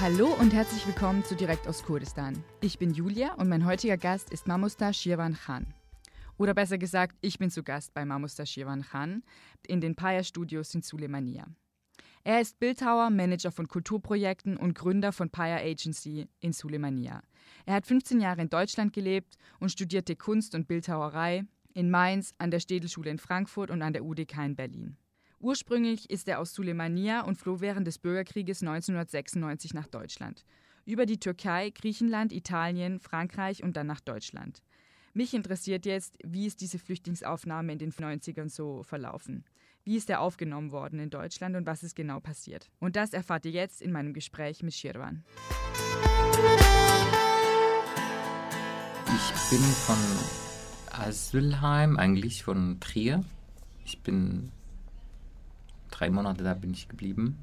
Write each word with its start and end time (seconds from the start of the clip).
Hallo 0.00 0.28
und 0.38 0.54
herzlich 0.54 0.86
willkommen 0.86 1.24
zu 1.24 1.34
Direkt 1.34 1.66
aus 1.66 1.82
Kurdistan. 1.82 2.44
Ich 2.60 2.78
bin 2.78 2.94
Julia 2.94 3.34
und 3.34 3.48
mein 3.48 3.66
heutiger 3.66 3.96
Gast 3.96 4.30
ist 4.30 4.46
Mamusta 4.46 4.92
Shirwan 4.92 5.34
Khan. 5.34 5.74
Oder 6.36 6.54
besser 6.54 6.78
gesagt, 6.78 7.16
ich 7.20 7.40
bin 7.40 7.50
zu 7.50 7.64
Gast 7.64 7.94
bei 7.94 8.04
Mamusta 8.04 8.46
Shirwan 8.46 8.82
Khan 8.82 9.24
in 9.66 9.80
den 9.80 9.96
Paya 9.96 10.22
Studios 10.22 10.72
in 10.76 10.82
Sulemania. 10.82 11.48
Er 12.22 12.40
ist 12.40 12.60
Bildhauer, 12.60 13.10
Manager 13.10 13.50
von 13.50 13.66
Kulturprojekten 13.66 14.56
und 14.56 14.78
Gründer 14.78 15.10
von 15.10 15.30
Paya 15.30 15.56
Agency 15.56 16.28
in 16.38 16.52
Sulemania. 16.52 17.20
Er 17.66 17.74
hat 17.74 17.86
15 17.88 18.20
Jahre 18.20 18.42
in 18.42 18.50
Deutschland 18.50 18.92
gelebt 18.92 19.34
und 19.58 19.72
studierte 19.72 20.14
Kunst 20.14 20.54
und 20.54 20.68
Bildhauerei 20.68 21.42
in 21.74 21.90
Mainz, 21.90 22.34
an 22.38 22.52
der 22.52 22.60
Städelschule 22.60 23.10
in 23.10 23.18
Frankfurt 23.18 23.72
und 23.72 23.82
an 23.82 23.94
der 23.94 24.04
UDK 24.04 24.44
in 24.44 24.54
Berlin. 24.54 24.96
Ursprünglich 25.40 26.10
ist 26.10 26.26
er 26.26 26.40
aus 26.40 26.52
Sulemania 26.52 27.20
und 27.20 27.36
floh 27.36 27.60
während 27.60 27.86
des 27.86 27.98
Bürgerkrieges 27.98 28.60
1996 28.60 29.72
nach 29.72 29.86
Deutschland. 29.86 30.44
Über 30.84 31.06
die 31.06 31.20
Türkei, 31.20 31.70
Griechenland, 31.70 32.32
Italien, 32.32 32.98
Frankreich 32.98 33.62
und 33.62 33.76
dann 33.76 33.86
nach 33.86 34.00
Deutschland. 34.00 34.62
Mich 35.14 35.34
interessiert 35.34 35.86
jetzt, 35.86 36.16
wie 36.24 36.46
ist 36.46 36.60
diese 36.60 36.78
Flüchtlingsaufnahme 36.78 37.72
in 37.72 37.78
den 37.78 37.92
90ern 37.92 38.48
so 38.48 38.82
verlaufen? 38.82 39.44
Wie 39.84 39.96
ist 39.96 40.10
er 40.10 40.20
aufgenommen 40.20 40.72
worden 40.72 40.98
in 40.98 41.10
Deutschland 41.10 41.54
und 41.54 41.66
was 41.66 41.84
ist 41.84 41.94
genau 41.94 42.18
passiert? 42.18 42.68
Und 42.80 42.96
das 42.96 43.12
erfahrt 43.12 43.46
ihr 43.46 43.52
jetzt 43.52 43.80
in 43.80 43.92
meinem 43.92 44.14
Gespräch 44.14 44.64
mit 44.64 44.74
Shirwan. 44.74 45.24
Ich 49.06 49.50
bin 49.50 49.60
von 49.60 49.96
Asylheim, 50.90 51.96
eigentlich 51.96 52.42
von 52.42 52.80
Trier. 52.80 53.24
Ich 53.84 54.02
bin 54.02 54.50
drei 55.98 56.10
Monate 56.10 56.44
da 56.44 56.54
bin 56.54 56.72
ich 56.72 56.88
geblieben. 56.88 57.38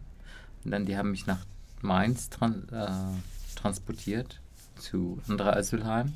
Und 0.64 0.72
dann 0.72 0.86
die 0.86 0.98
haben 0.98 1.12
mich 1.12 1.28
nach 1.28 1.46
Mainz 1.82 2.30
tran 2.30 2.68
äh, 2.72 3.58
transportiert 3.60 4.40
zu 4.78 5.20
anderer 5.28 5.56
Asylheim. 5.56 6.14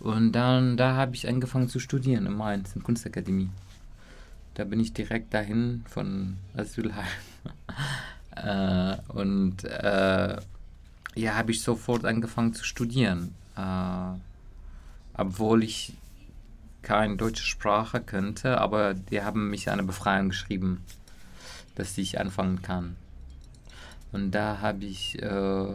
Und 0.00 0.32
dann 0.32 0.76
da 0.76 0.94
habe 0.94 1.14
ich 1.14 1.28
angefangen 1.28 1.68
zu 1.68 1.78
studieren 1.78 2.26
in 2.26 2.32
Mainz, 2.32 2.74
in 2.74 2.82
Kunstakademie. 2.82 3.50
Da 4.54 4.64
bin 4.64 4.80
ich 4.80 4.92
direkt 4.92 5.34
dahin 5.34 5.84
von 5.88 6.38
Asylheim. 6.56 7.04
äh, 8.36 8.96
und 9.08 9.64
äh, 9.64 10.36
ja, 11.14 11.34
habe 11.34 11.50
ich 11.50 11.62
sofort 11.62 12.04
angefangen 12.04 12.54
zu 12.54 12.64
studieren. 12.64 13.34
Äh, 13.56 14.18
obwohl 15.14 15.64
ich 15.64 15.94
keine 16.82 17.16
deutsche 17.16 17.44
Sprache 17.44 18.00
könnte, 18.00 18.60
aber 18.60 18.94
die 18.94 19.22
haben 19.22 19.50
mich 19.50 19.70
eine 19.70 19.82
Befreiung 19.82 20.28
geschrieben 20.28 20.84
dass 21.76 21.96
ich 21.96 22.18
anfangen 22.20 22.62
kann. 22.62 22.96
Und 24.12 24.32
da 24.32 24.60
habe 24.60 24.84
ich 24.84 25.22
äh, 25.22 25.66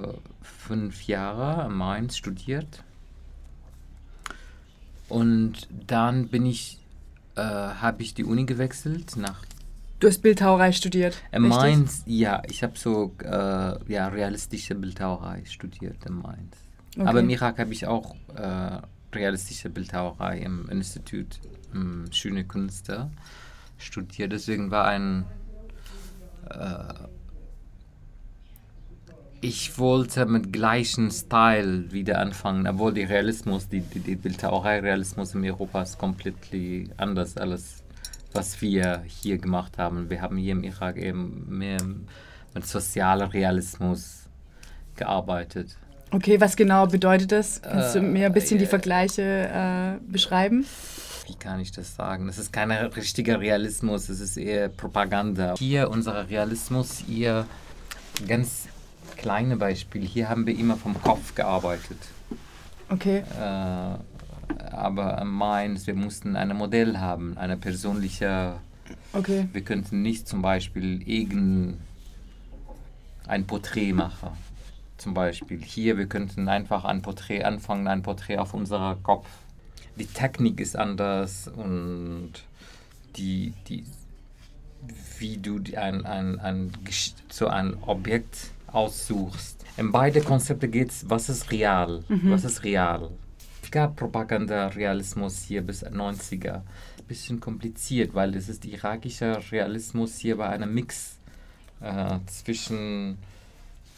fünf 0.41 1.07
Jahre 1.07 1.66
in 1.67 1.73
Mainz 1.73 2.17
studiert. 2.17 2.83
Und 5.09 5.67
dann 5.88 6.27
bin 6.27 6.45
ich, 6.45 6.79
äh, 7.35 7.41
habe 7.41 8.02
ich 8.02 8.13
die 8.13 8.23
Uni 8.23 8.45
gewechselt 8.45 9.16
nach. 9.17 9.45
Du 9.99 10.07
hast 10.07 10.23
Bildhauerei 10.23 10.72
studiert. 10.72 11.22
In 11.31 11.44
Mainz, 11.44 12.02
ja, 12.07 12.41
ich 12.49 12.63
habe 12.63 12.77
so 12.77 13.13
äh, 13.22 13.27
ja, 13.91 14.07
realistische 14.07 14.73
Bildhauerei 14.73 15.44
studiert 15.45 16.03
in 16.07 16.13
Mainz. 16.13 16.57
Okay. 16.95 17.07
Aber 17.07 17.19
im 17.19 17.29
Irak 17.29 17.59
habe 17.59 17.72
ich 17.73 17.85
auch 17.85 18.16
äh, 18.35 18.79
realistische 19.13 19.69
Bildhauerei 19.69 20.39
im 20.39 20.67
Institut 20.69 21.39
ähm, 21.75 22.05
Schöne 22.11 22.44
Künste 22.44 23.11
studiert. 23.77 24.31
Deswegen 24.31 24.72
war 24.72 24.85
ein 24.85 25.22
äh, 25.22 25.41
ich 29.42 29.78
wollte 29.80 30.25
mit 30.28 30.53
gleichem 30.53 31.09
Style 31.09 31.91
wieder 31.91 32.19
anfangen, 32.19 32.68
obwohl 32.68 32.94
der 32.94 33.09
Realismus, 33.09 33.68
die, 33.68 33.81
die, 33.81 34.00
die 34.00 34.16
Bildhauerei-Realismus 34.16 35.34
in 35.34 35.44
Europa 35.44 35.81
ist 35.81 35.97
komplett 35.97 36.35
anders 36.97 37.38
als 37.38 37.81
was 38.34 38.62
wir 38.62 39.03
hier 39.06 39.38
gemacht 39.38 39.78
haben. 39.78 40.09
Wir 40.09 40.22
haben 40.22 40.38
hier 40.38 40.53
im 40.53 40.63
Irak 40.63 40.97
eben 40.97 41.46
mehr 41.50 41.80
mit 42.53 42.66
sozialem 42.66 43.30
Realismus 43.30 44.30
gearbeitet. 44.96 45.78
Okay, 46.12 46.41
was 46.41 46.56
genau 46.56 46.88
bedeutet 46.88 47.31
das? 47.31 47.62
Kannst 47.62 47.96
äh, 47.96 48.00
du 48.00 48.06
mir 48.06 48.25
ein 48.25 48.34
bisschen 48.34 48.57
äh, 48.57 48.62
die 48.62 48.66
Vergleiche 48.66 49.22
äh, 49.22 50.12
beschreiben? 50.12 50.66
Wie 51.27 51.35
kann 51.35 51.59
ich 51.59 51.71
das 51.71 51.95
sagen? 51.95 52.27
Das 52.27 52.37
ist 52.37 52.51
kein 52.51 52.71
richtiger 52.71 53.39
Realismus, 53.39 54.09
es 54.09 54.19
ist 54.19 54.37
eher 54.37 54.69
Propaganda. 54.69 55.55
Hier 55.57 55.89
unser 55.89 56.29
Realismus, 56.29 57.03
ihr 57.07 57.45
ganz 58.27 58.67
kleine 59.17 59.57
Beispiel. 59.57 60.05
Hier 60.05 60.29
haben 60.29 60.45
wir 60.45 60.57
immer 60.57 60.77
vom 60.77 61.01
Kopf 61.01 61.35
gearbeitet. 61.35 61.97
Okay. 62.89 63.23
Äh, 63.39 64.73
aber 64.73 65.23
meins, 65.23 65.87
wir 65.87 65.95
mussten 65.95 66.35
ein 66.35 66.55
Modell 66.55 66.97
haben, 66.97 67.38
eine 67.38 67.57
persönliche. 67.57 68.55
Okay. 69.13 69.47
Wir 69.53 69.61
könnten 69.61 70.01
nicht 70.01 70.27
zum 70.27 70.41
Beispiel 70.41 71.07
irgendein 71.07 71.79
ein 73.27 73.47
Porträt 73.47 73.93
machen. 73.93 74.31
Zum 74.97 75.13
Beispiel 75.13 75.61
hier, 75.63 75.97
wir 75.97 76.07
könnten 76.07 76.49
einfach 76.49 76.83
ein 76.85 77.01
Porträt 77.01 77.43
anfangen, 77.43 77.88
ein 77.88 78.03
Porträt 78.03 78.38
auf 78.38 78.53
unserer 78.53 78.97
Kopf 79.01 79.27
die 79.97 80.06
Technik 80.06 80.59
ist 80.59 80.75
anders 80.75 81.47
und 81.47 82.34
die, 83.16 83.53
die, 83.68 83.84
wie 85.19 85.38
du 85.38 85.59
ein, 85.78 86.06
ein, 86.06 86.40
ein, 86.40 86.72
so 87.30 87.47
ein 87.47 87.75
Objekt 87.84 88.52
aussuchst. 88.68 89.64
In 89.78 89.92
beide 89.92 90.22
Konzepte 90.22 90.68
geht 90.68 90.90
es, 90.90 91.09
was 91.09 91.30
ist 91.30 91.52
real, 91.52 92.03
mhm. 92.08 92.31
was 92.31 92.44
ist 92.44 92.64
real. 92.64 93.09
Es 93.64 93.72
gab 93.72 93.96
Propaganda-Realismus 93.96 95.44
hier 95.44 95.62
bis 95.62 95.86
90er. 95.86 96.62
Bisschen 97.08 97.40
kompliziert, 97.40 98.13
weil 98.13 98.36
es 98.36 98.48
ist 98.48 98.63
irakischer 98.66 99.42
Realismus 99.52 100.18
hier 100.18 100.38
war 100.38 100.50
ein 100.50 100.74
Mix 100.74 101.18
äh, 101.81 102.19
zwischen 102.25 103.18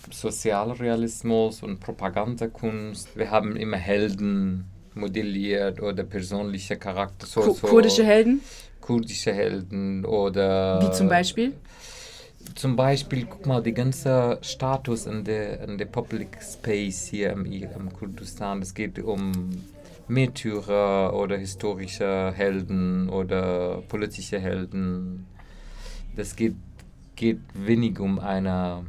Sozialrealismus 0.10 1.62
und 1.64 1.80
Propagandakunst. 1.80 3.16
Wir 3.16 3.30
haben 3.30 3.56
immer 3.56 3.78
Helden, 3.78 4.66
modelliert 4.96 5.81
oder 5.81 6.04
persönliche 6.04 6.78
Charakter. 6.78 7.26
So, 7.26 7.42
so 7.42 7.68
kurdische 7.68 8.04
Helden? 8.04 8.42
Kurdische 8.81 9.34
Helden 9.34 10.06
oder. 10.06 10.81
Wie 10.81 10.92
zum 10.92 11.09
Beispiel? 11.09 11.54
Zum 12.56 12.76
Beispiel, 12.76 13.26
guck 13.26 13.46
mal, 13.46 13.64
die 13.64 13.74
ganze 13.74 14.38
Status 14.42 15.06
in 15.06 15.24
der, 15.24 15.62
in 15.62 15.78
der 15.78 15.86
Public 15.86 16.38
Space 16.42 17.08
hier 17.08 17.32
im, 17.32 17.46
im 17.46 17.94
Kurdistan. 17.94 18.62
Es 18.62 18.74
geht 18.74 19.00
um 19.00 19.32
Märtyrer 20.08 21.14
oder 21.14 21.38
historische 21.38 22.32
Helden 22.36 23.09
oder 23.09 23.82
politische 23.88 24.40
Helden. 24.40 25.26
Das 26.16 26.36
geht, 26.36 26.56
geht 27.16 27.40
wenig 27.53 28.00
um 28.00 28.20
eine 28.20 28.86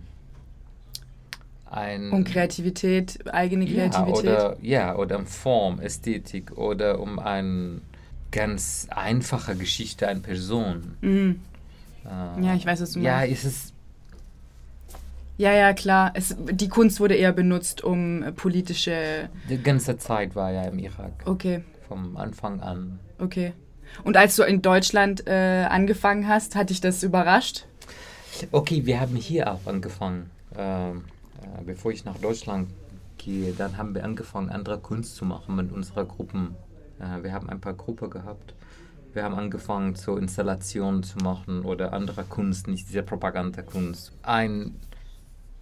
ein... 1.75 2.13
Um 2.13 2.25
Kreativität, 2.25 3.19
eigene 3.33 3.67
Kreativität. 3.67 4.25
Ja, 4.25 4.51
oder, 4.51 4.57
ja, 4.63 4.97
oder 4.97 5.19
um 5.19 5.27
Form, 5.27 5.81
Ästhetik 5.81 6.57
oder 6.57 7.01
um 7.01 7.19
eine 7.19 7.81
ganz 8.31 8.87
einfache 8.91 9.55
Geschichte 9.57 10.09
einer 10.09 10.21
Person. 10.21 10.97
Mhm. 11.01 11.41
Äh, 12.05 12.45
ja, 12.45 12.55
ich 12.55 12.65
weiß, 12.67 12.81
was 12.81 12.93
du 12.93 13.01
meinst. 13.01 13.07
Ja, 13.07 13.23
ist 13.23 13.45
es... 13.45 13.73
Ja, 15.37 15.53
ja, 15.53 15.73
klar. 15.73 16.13
Es, 16.15 16.37
die 16.39 16.69
Kunst 16.69 17.01
wurde 17.01 17.15
eher 17.15 17.33
benutzt, 17.33 17.83
um 17.83 18.25
politische... 18.37 19.29
Die 19.49 19.61
ganze 19.61 19.99
Zeit 19.99 20.37
war 20.37 20.53
ja 20.53 20.63
im 20.63 20.79
Irak. 20.79 21.13
Okay. 21.25 21.65
Vom 21.89 22.17
Anfang 22.17 22.61
an. 22.61 23.01
Okay. 23.19 23.53
Und 24.05 24.17
als 24.17 24.37
du 24.37 24.43
in 24.43 24.63
Deutschland 24.63 25.27
äh, 25.27 25.67
angefangen 25.69 26.29
hast, 26.29 26.57
hat 26.57 26.71
dich 26.71 26.81
das 26.81 27.03
überrascht? 27.03 27.67
Okay, 28.51 28.87
wir 28.87 29.01
haben 29.01 29.17
hier 29.17 29.53
auch 29.53 29.67
angefangen. 29.67 30.31
Ähm, 30.57 30.99
äh, 30.99 31.14
bevor 31.65 31.93
ich 31.93 32.05
nach 32.05 32.19
Deutschland 32.19 32.69
gehe, 33.19 33.53
dann 33.53 33.77
haben 33.77 33.95
wir 33.95 34.05
angefangen, 34.05 34.51
andere 34.51 34.79
Kunst 34.79 35.17
zu 35.17 35.25
machen 35.25 35.57
mit 35.57 35.73
unserer 35.73 36.05
Gruppen. 36.05 36.55
Äh, 36.99 37.23
wir 37.23 37.33
haben 37.33 37.49
ein 37.49 37.61
paar 37.61 37.75
Gruppen 37.75 38.11
gehabt. 38.11 38.55
Wir 39.13 39.23
haben 39.23 39.35
angefangen, 39.35 39.95
so 39.95 40.17
Installationen 40.17 41.05
zu 41.05 41.19
machen 41.19 41.65
oder 41.65 41.93
andere 41.93 42.25
Kunst, 42.25 42.67
nicht 42.67 42.89
diese 42.89 43.03
Propagandakunst. 43.03 44.13
Eine 44.23 44.73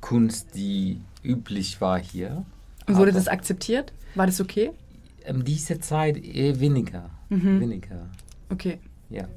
Kunst, 0.00 0.54
die 0.54 1.00
üblich 1.22 1.80
war 1.80 1.98
hier. 1.98 2.44
Und 2.86 2.96
wurde 2.96 3.12
das 3.12 3.28
akzeptiert? 3.28 3.92
War 4.14 4.26
das 4.26 4.40
okay? 4.40 4.72
In 5.26 5.44
dieser 5.44 5.80
Zeit 5.80 6.16
eher 6.16 6.58
weniger. 6.60 7.10
Mhm. 7.28 7.60
Weniger. 7.60 8.08
Okay. 8.48 8.78
Ja. 9.10 9.28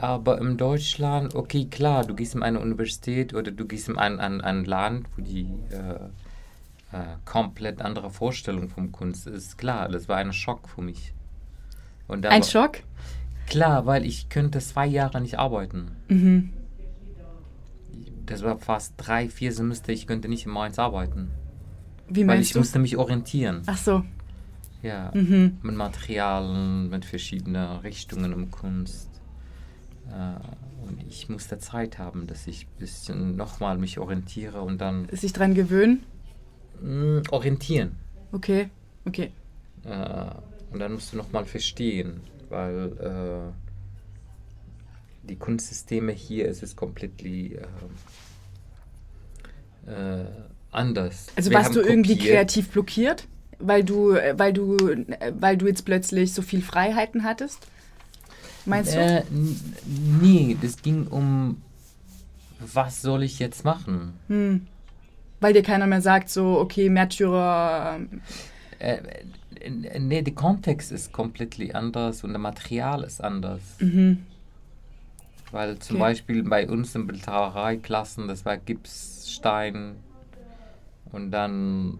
Aber 0.00 0.38
in 0.40 0.56
Deutschland, 0.56 1.34
okay, 1.34 1.66
klar, 1.66 2.04
du 2.04 2.14
gehst 2.14 2.34
in 2.34 2.42
eine 2.42 2.60
Universität 2.60 3.34
oder 3.34 3.50
du 3.50 3.66
gehst 3.66 3.88
in 3.88 3.98
ein, 3.98 4.20
ein, 4.20 4.40
ein 4.40 4.64
Land, 4.64 5.06
wo 5.16 5.22
die 5.22 5.48
äh, 5.70 6.96
äh, 6.96 7.16
komplett 7.24 7.80
andere 7.82 8.10
Vorstellung 8.10 8.68
vom 8.68 8.92
Kunst 8.92 9.26
ist. 9.26 9.58
Klar, 9.58 9.88
das 9.88 10.08
war 10.08 10.16
ein 10.16 10.32
Schock 10.32 10.68
für 10.68 10.82
mich. 10.82 11.12
ein 12.08 12.22
war, 12.22 12.42
Schock? 12.42 12.80
Klar, 13.46 13.86
weil 13.86 14.04
ich 14.04 14.28
könnte 14.28 14.58
zwei 14.58 14.86
Jahre 14.86 15.20
nicht 15.20 15.38
arbeiten. 15.38 15.92
Mhm. 16.08 16.50
das 18.26 18.42
war 18.42 18.58
fast 18.58 18.94
drei, 18.96 19.28
vier 19.28 19.52
Semester, 19.52 19.92
ich 19.92 20.08
könnte 20.08 20.28
nicht 20.28 20.46
in 20.46 20.52
Mainz 20.52 20.80
arbeiten. 20.80 21.30
Wie 22.08 22.26
Weil 22.26 22.40
ich 22.40 22.52
du? 22.52 22.58
musste 22.58 22.80
mich 22.80 22.96
orientieren. 22.96 23.62
Ach 23.66 23.76
so. 23.76 24.02
Ja, 24.82 25.10
Mhm. 25.14 25.58
mit 25.62 25.76
Materialien, 25.76 26.88
mit 26.90 27.04
verschiedenen 27.04 27.78
Richtungen 27.78 28.34
um 28.34 28.50
Kunst. 28.50 29.08
Äh, 30.10 30.86
und 30.86 31.02
ich 31.08 31.28
musste 31.28 31.58
Zeit 31.58 31.98
haben, 31.98 32.26
dass 32.26 32.46
ich 32.46 32.66
ein 32.66 32.78
bisschen 32.78 33.36
nochmal 33.36 33.76
mich 33.78 33.98
orientiere 33.98 34.60
und 34.62 34.78
dann 34.80 35.08
Sich 35.10 35.32
dran 35.32 35.54
gewöhnen? 35.54 36.04
mh, 36.80 37.22
orientieren. 37.30 37.96
Okay. 38.32 38.68
Okay. 39.04 39.32
Äh, 39.84 40.26
und 40.72 40.78
dann 40.80 40.92
musst 40.94 41.12
du 41.12 41.16
nochmal 41.16 41.44
verstehen, 41.44 42.20
weil 42.48 42.92
äh, 42.98 43.52
die 45.28 45.36
Kunstsysteme 45.36 46.12
hier 46.12 46.46
ist 46.48 46.62
es 46.62 46.76
komplett 46.76 47.22
äh, 47.24 47.58
äh, 49.86 50.24
anders. 50.70 51.26
Also 51.36 51.50
Wir 51.50 51.56
warst 51.58 51.74
du 51.74 51.80
irgendwie 51.80 52.14
kopiert. 52.16 52.30
kreativ 52.32 52.68
blockiert, 52.70 53.26
weil 53.58 53.84
du, 53.84 54.10
weil 54.14 54.52
du, 54.52 54.76
weil 55.38 55.56
du 55.56 55.66
jetzt 55.66 55.84
plötzlich 55.84 56.32
so 56.32 56.42
viel 56.42 56.62
Freiheiten 56.62 57.24
hattest? 57.24 57.66
Meinst 58.66 58.94
du? 58.94 58.98
Äh, 58.98 59.22
nee, 59.30 60.56
das 60.60 60.82
ging 60.82 61.06
um, 61.06 61.62
was 62.58 63.00
soll 63.02 63.22
ich 63.22 63.38
jetzt 63.38 63.64
machen? 63.64 64.14
Hm. 64.28 64.66
Weil 65.40 65.52
dir 65.52 65.62
keiner 65.62 65.86
mehr 65.86 66.00
sagt, 66.00 66.28
so, 66.30 66.58
okay, 66.58 66.88
Märtyrer. 66.88 67.96
ähm, 67.96 68.20
Äh, 68.78 68.98
äh, 69.60 69.98
nee, 69.98 70.22
der 70.22 70.34
Kontext 70.34 70.92
ist 70.92 71.12
komplett 71.12 71.74
anders 71.74 72.24
und 72.24 72.32
das 72.32 72.40
Material 72.42 73.04
ist 73.04 73.22
anders. 73.22 73.60
Mhm. 73.78 74.24
Weil 75.52 75.78
zum 75.78 75.96
Okay. 75.96 76.04
Beispiel 76.04 76.42
bei 76.42 76.68
uns 76.68 76.94
in 76.94 77.06
Bildhauereiklassen, 77.06 78.28
das 78.28 78.44
war 78.44 78.56
Gipsstein 78.56 79.96
und 81.12 81.30
dann, 81.30 81.98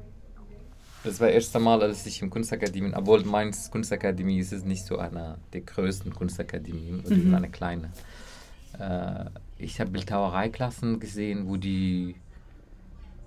das 1.06 1.20
war 1.20 1.29
das 1.29 1.35
erste 1.37 1.58
Mal, 1.58 1.82
als 1.82 2.05
ich 2.06 2.20
im 2.23 2.31
Kunstakademie, 2.31 2.93
obwohl 2.94 3.25
Mainz 3.25 3.70
Kunstakademie 3.70 4.38
ist 4.38 4.53
es 4.53 4.64
nicht 4.64 4.85
so 4.85 4.99
eine 4.99 5.38
der 5.53 5.62
größten 5.62 6.12
Kunstakademien, 6.14 7.00
oder 7.00 7.17
Mhm. 7.17 7.35
eine 7.35 7.49
kleine. 7.49 7.91
Äh, 8.79 9.25
ich 9.58 9.81
habe 9.81 9.91
Bildhauereiklassen 9.93 11.00
gesehen, 11.00 11.49
wo 11.49 11.56
die 11.56 12.17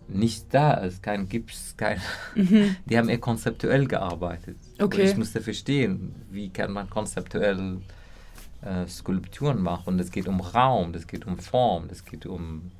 nicht 0.08 0.46
da 0.54 0.74
ist, 0.74 1.04
kein 1.04 1.30
Gips, 1.30 1.76
kein. 1.78 2.02
Die 2.86 2.98
haben 2.98 3.10
eher 3.10 3.20
konzeptuell 3.20 3.86
gearbeitet. 3.88 4.58
Und 4.80 4.86
Okay. 4.86 5.04
ich 5.10 5.16
musste 5.18 5.40
verstehen, 5.40 6.16
wie 6.32 6.50
kann 6.50 6.72
man 6.72 6.90
konzeptuell 6.90 7.78
äh, 8.64 8.88
Skulpturen 8.88 9.62
machen. 9.62 9.98
Das 10.00 10.10
geht 10.12 10.28
um 10.28 10.42
Raum, 10.42 10.94
das 10.94 11.06
geht 11.06 11.26
um 11.28 11.38
Form, 11.38 11.88
das 11.88 12.04
geht 12.06 12.26
um. 12.26 12.72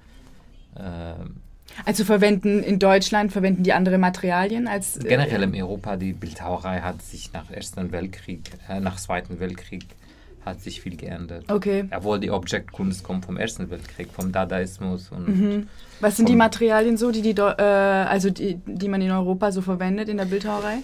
ähm, 0.78 1.38
Also 1.86 2.04
verwenden 2.04 2.64
in 2.64 2.80
Deutschland 2.80 3.32
verwenden 3.32 3.64
die 3.64 3.74
andere 3.74 3.98
Materialien 3.98 4.68
als 4.68 4.98
äh, 4.98 5.08
generell 5.08 5.44
in 5.44 5.56
Europa, 5.56 5.96
die 5.96 6.14
Bildhauerei 6.14 6.82
hat 6.82 7.02
sich 7.02 7.32
nach 7.34 7.50
Ersten 7.52 7.92
Weltkrieg, 7.92 8.52
äh, 8.68 8.80
nach 8.80 8.98
Zweiten 8.98 9.40
Weltkrieg, 9.40 9.86
hat 10.46 10.62
sich 10.62 10.82
viel 10.82 10.96
geändert. 10.96 11.52
Okay. 11.52 11.86
Obwohl 11.96 12.20
die 12.20 12.32
Objektkunst 12.32 13.04
kommt 13.04 13.26
vom 13.26 13.38
Ersten 13.38 13.70
Weltkrieg, 13.70 14.10
vom 14.12 14.32
Dadaismus 14.32 15.10
und 15.12 15.28
Mhm. 15.28 15.68
Was 16.00 16.16
sind 16.16 16.30
die 16.30 16.36
Materialien 16.36 16.96
so, 16.98 17.12
die, 17.12 17.22
die, 17.22 17.32
äh, 17.32 17.62
also 17.62 18.30
die, 18.30 18.60
die 18.66 18.88
man 18.88 19.02
in 19.02 19.12
Europa 19.12 19.52
so 19.52 19.62
verwendet 19.62 20.08
in 20.08 20.18
der 20.18 20.26
Bildhauerei? 20.26 20.78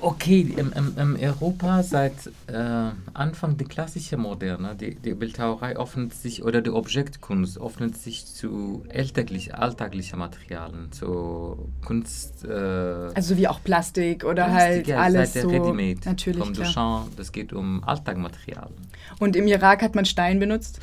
Okay, 0.00 0.54
im, 0.56 0.72
im, 0.72 0.94
im 0.96 1.16
Europa 1.20 1.82
seit 1.82 2.14
äh, 2.46 2.90
Anfang 3.14 3.56
der 3.56 3.66
klassischen 3.66 4.20
Moderne, 4.20 4.76
die, 4.76 4.94
die 4.94 5.12
Bildhauerei 5.12 5.76
öffnet 5.76 6.14
sich, 6.14 6.44
oder 6.44 6.62
die 6.62 6.70
Objektkunst 6.70 7.60
öffnet 7.60 7.96
sich 7.96 8.24
zu 8.26 8.84
alltäglich, 8.94 9.54
alltäglichen 9.56 10.20
Materialien, 10.20 10.92
zu 10.92 11.68
Kunst. 11.84 12.44
Äh, 12.44 12.48
Also 13.14 13.36
wie 13.36 13.48
auch 13.48 13.60
Plastik 13.62 14.24
oder 14.24 14.44
Plastik, 14.44 14.60
halt 14.60 14.86
ja, 14.86 15.00
alles 15.00 15.32
seit 15.32 15.42
so. 15.42 15.50
der 15.50 15.62
Ready-Made, 15.62 16.00
Natürlich, 16.04 16.44
vom. 16.44 16.54
Duchamp, 16.54 17.16
das 17.16 17.32
geht 17.32 17.52
um 17.52 17.82
Alltagmaterialien. 17.82 18.76
Und 19.18 19.34
im 19.34 19.48
Irak 19.48 19.82
hat 19.82 19.96
man 19.96 20.04
Stein 20.04 20.38
benutzt? 20.38 20.80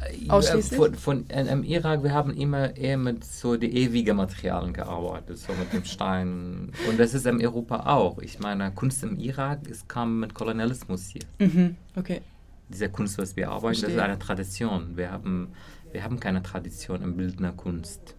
Äh, 0.00 0.28
Ausschließlich? 0.30 0.78
Von, 0.78 0.94
von, 0.94 1.26
Im 1.28 1.62
Irak, 1.64 2.02
wir 2.02 2.12
haben 2.12 2.32
immer 2.34 2.76
eher 2.76 2.96
mit 2.96 3.24
so 3.24 3.56
die 3.56 3.74
ewigen 3.76 4.16
Materialien 4.16 4.72
gearbeitet, 4.72 5.38
so 5.38 5.52
mit 5.54 5.72
dem 5.72 5.84
Stein. 5.84 6.72
Und 6.88 6.98
das 6.98 7.14
ist 7.14 7.26
in 7.26 7.40
Europa 7.44 7.86
auch. 7.86 8.18
Ich 8.18 8.38
meine, 8.38 8.70
Kunst 8.72 9.02
im 9.02 9.18
Irak, 9.18 9.60
es 9.70 9.86
kam 9.88 10.20
mit 10.20 10.34
Kolonialismus 10.34 11.08
hier. 11.08 11.22
Mhm. 11.38 11.76
Okay. 11.96 12.20
Diese 12.68 12.88
Kunst, 12.88 13.18
was 13.18 13.36
wir 13.36 13.50
arbeiten, 13.50 13.80
das 13.80 13.90
ist 13.90 13.94
Verstehe. 13.96 14.04
eine 14.04 14.18
Tradition. 14.18 14.96
Wir 14.96 15.10
haben, 15.10 15.48
wir 15.92 16.02
haben 16.04 16.20
keine 16.20 16.42
Tradition 16.42 17.02
in 17.02 17.16
bildender 17.16 17.52
Kunst. 17.52 18.14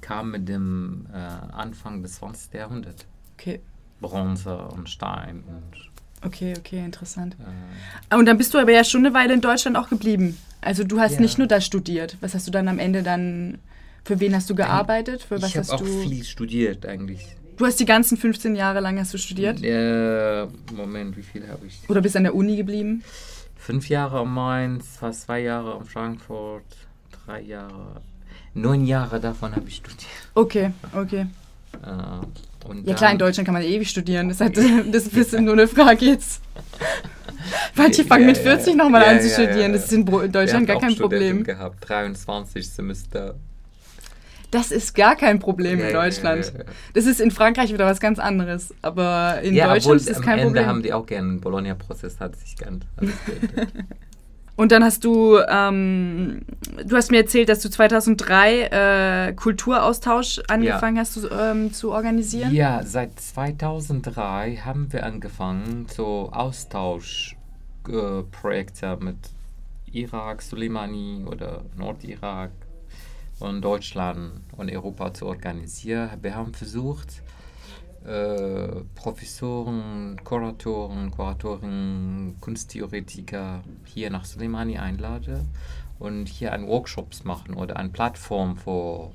Kam 0.00 0.32
mit 0.32 0.48
dem 0.48 1.06
äh, 1.12 1.16
Anfang 1.16 2.02
des 2.02 2.16
20. 2.16 2.52
Jahrhunderts. 2.54 3.06
Okay. 3.38 3.60
Bronze 4.00 4.56
und 4.58 4.88
Stein 4.90 5.42
und 5.46 5.90
Okay, 6.24 6.54
okay, 6.58 6.84
interessant. 6.84 7.34
äh, 7.38 7.44
Ah, 8.10 8.16
Und 8.18 8.26
dann 8.26 8.36
bist 8.36 8.52
du 8.52 8.58
aber 8.58 8.72
ja 8.72 8.84
schon 8.84 9.04
eine 9.06 9.14
Weile 9.14 9.34
in 9.34 9.40
Deutschland 9.40 9.76
auch 9.76 9.88
geblieben. 9.88 10.36
Also 10.66 10.82
du 10.84 10.98
hast 10.98 11.14
Ja. 11.14 11.20
nicht 11.20 11.38
nur 11.38 11.46
da 11.46 11.60
studiert. 11.60 12.16
Was 12.20 12.34
hast 12.34 12.46
du 12.46 12.50
dann 12.50 12.66
am 12.68 12.78
Ende 12.80 13.02
dann, 13.04 13.58
für 14.04 14.18
wen 14.20 14.34
hast 14.34 14.50
du 14.50 14.54
gearbeitet? 14.56 15.22
Für 15.22 15.40
was 15.40 15.50
ich 15.50 15.56
habe 15.56 15.60
hast 15.66 15.70
auch 15.72 15.78
du? 15.80 15.86
viel 16.02 16.24
studiert 16.24 16.84
eigentlich. 16.84 17.24
Du 17.56 17.64
hast 17.64 17.78
die 17.78 17.84
ganzen 17.86 18.18
15 18.18 18.56
Jahre 18.56 18.80
lang 18.80 18.98
hast 18.98 19.14
du 19.14 19.18
studiert? 19.18 19.62
Äh, 19.62 20.46
Moment, 20.74 21.16
wie 21.16 21.22
viel 21.22 21.48
habe 21.48 21.66
ich? 21.66 21.78
Oder 21.88 22.00
bist 22.02 22.16
an 22.16 22.24
der 22.24 22.34
Uni 22.34 22.56
geblieben? 22.56 23.02
Fünf 23.56 23.88
Jahre 23.88 24.22
in 24.22 24.28
Mainz, 24.28 24.96
fast 24.98 25.22
zwei 25.22 25.40
Jahre 25.40 25.78
in 25.78 25.84
Frankfurt, 25.86 26.64
drei 27.24 27.40
Jahre, 27.42 28.02
neun 28.52 28.84
Jahre 28.86 29.20
davon 29.20 29.54
habe 29.56 29.68
ich 29.68 29.76
studiert. 29.76 30.02
Okay, 30.34 30.72
okay. 30.94 31.26
Äh, 31.82 32.84
Ja 32.84 32.94
klar, 32.94 33.12
in 33.12 33.18
Deutschland 33.18 33.46
kann 33.46 33.54
man 33.54 33.62
ewig 33.62 33.88
studieren. 33.88 34.28
Das, 34.28 34.40
hat, 34.40 34.56
das 34.56 34.66
ist 34.66 35.12
ein 35.12 35.14
bisschen 35.18 35.44
nur 35.44 35.54
eine 35.54 35.68
Frage 35.68 36.04
jetzt. 36.06 36.42
Manche 37.74 38.04
fangen 38.04 38.22
Ja, 38.22 38.28
mit 38.28 38.36
ja, 38.38 38.42
40 38.42 38.68
ja. 38.68 38.74
nochmal 38.76 39.02
Ja, 39.02 39.08
an 39.08 39.20
zu 39.20 39.28
ja, 39.28 39.34
studieren. 39.34 39.58
ja. 39.60 39.68
Das 39.68 39.84
ist 39.84 39.92
in 39.92 40.04
Deutschland 40.04 40.66
gar 40.66 40.80
kein 40.80 40.90
Studenten 40.92 40.98
Problem. 41.38 41.44
gehabt, 41.44 41.88
23 41.88 42.68
Semester. 42.68 43.34
Das 44.52 44.70
ist 44.70 44.94
gar 44.94 45.16
kein 45.16 45.38
Problem 45.40 45.78
Ja, 45.80 45.86
in 45.88 45.94
ja, 45.94 46.02
Deutschland. 46.02 46.44
ja, 46.54 46.58
ja. 46.60 46.64
Das 46.94 47.06
ist 47.06 47.20
in 47.20 47.30
Frankreich 47.30 47.72
wieder 47.72 47.84
was 47.84 48.00
ganz 48.00 48.18
anderes. 48.18 48.72
Aber 48.80 49.40
in 49.42 49.54
ja, 49.54 49.64
Deutschland 49.66 49.84
obwohl 49.84 49.96
ist 49.96 50.08
es 50.10 50.16
am 50.18 50.22
kein 50.24 50.38
Ende 50.38 50.50
Problem. 50.52 50.66
haben 50.66 50.82
die 50.82 50.92
auch 50.92 51.04
gerne 51.06 51.28
einen 51.30 51.40
Bologna-Prozess, 51.40 52.20
hat 52.20 52.36
sich 52.36 52.54
alles 52.96 53.14
geändert. 53.26 53.58
Und 54.58 54.72
dann 54.72 54.82
hast 54.82 55.04
du, 55.04 55.38
ähm, 55.50 56.40
du 56.86 56.96
hast 56.96 57.10
mir 57.10 57.18
erzählt, 57.18 57.50
dass 57.50 57.60
du 57.60 57.68
2003 57.68 59.28
äh, 59.28 59.32
Kulturaustausch 59.34 60.40
angefangen 60.48 60.98
hast 60.98 61.12
zu, 61.12 61.28
ähm, 61.30 61.74
zu 61.74 61.92
organisieren. 61.92 62.54
Ja, 62.54 62.82
seit 62.82 63.20
2003 63.20 64.62
haben 64.64 64.90
wir 64.94 65.04
angefangen, 65.04 65.86
so 65.94 66.30
Austauschprojekte 66.32 67.35
äh, 67.88 68.22
Projekte 68.24 68.96
mit 69.00 69.16
Irak, 69.92 70.42
Soleimani 70.42 71.24
oder 71.26 71.64
Nordirak 71.76 72.52
und 73.38 73.62
Deutschland 73.62 74.42
und 74.56 74.70
Europa 74.70 75.12
zu 75.12 75.26
organisieren. 75.26 76.10
Wir 76.22 76.34
haben 76.34 76.52
versucht, 76.54 77.22
äh, 78.04 78.82
Professoren, 78.94 80.20
Kuratoren, 80.22 81.10
Kuratorinnen, 81.10 82.36
Kunsttheoretiker 82.40 83.62
hier 83.84 84.10
nach 84.10 84.24
Soleimani 84.24 84.78
einladen 84.78 85.48
und 85.98 86.28
hier 86.28 86.52
ein 86.52 86.66
Workshops 86.66 87.24
machen 87.24 87.54
oder 87.54 87.76
eine 87.76 87.88
Plattform 87.88 88.56
für, 88.56 89.10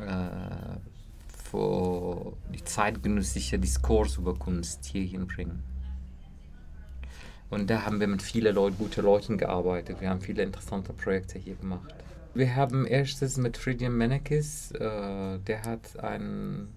äh, 0.00 0.78
für 1.50 2.32
die 2.54 2.62
zeitgenössische 2.62 3.58
Diskurs 3.58 4.16
über 4.16 4.34
Kunst 4.34 4.84
hier 4.84 5.04
hinbringen. 5.04 5.62
Und 7.50 7.70
da 7.70 7.84
haben 7.84 8.00
wir 8.00 8.08
mit 8.08 8.22
vielen 8.22 8.54
Leuten, 8.54 8.76
guten 8.78 9.04
Leuten 9.04 9.38
gearbeitet. 9.38 10.00
Wir 10.00 10.10
haben 10.10 10.20
viele 10.20 10.42
interessante 10.42 10.92
Projekte 10.92 11.38
hier 11.38 11.54
gemacht. 11.54 11.94
Wir 12.34 12.54
haben 12.54 12.86
erstes 12.86 13.36
mit 13.36 13.56
Friedrich 13.56 13.88
Menekes, 13.88 14.70
äh, 14.72 15.38
der 15.38 15.62
hat 15.64 15.98
ein, 15.98 16.68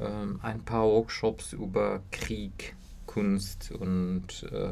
ähm, 0.00 0.40
ein 0.42 0.64
paar 0.64 0.84
Workshops 0.84 1.52
über 1.52 2.00
Krieg, 2.10 2.74
Kunst 3.06 3.72
und 3.72 4.48
äh, 4.50 4.70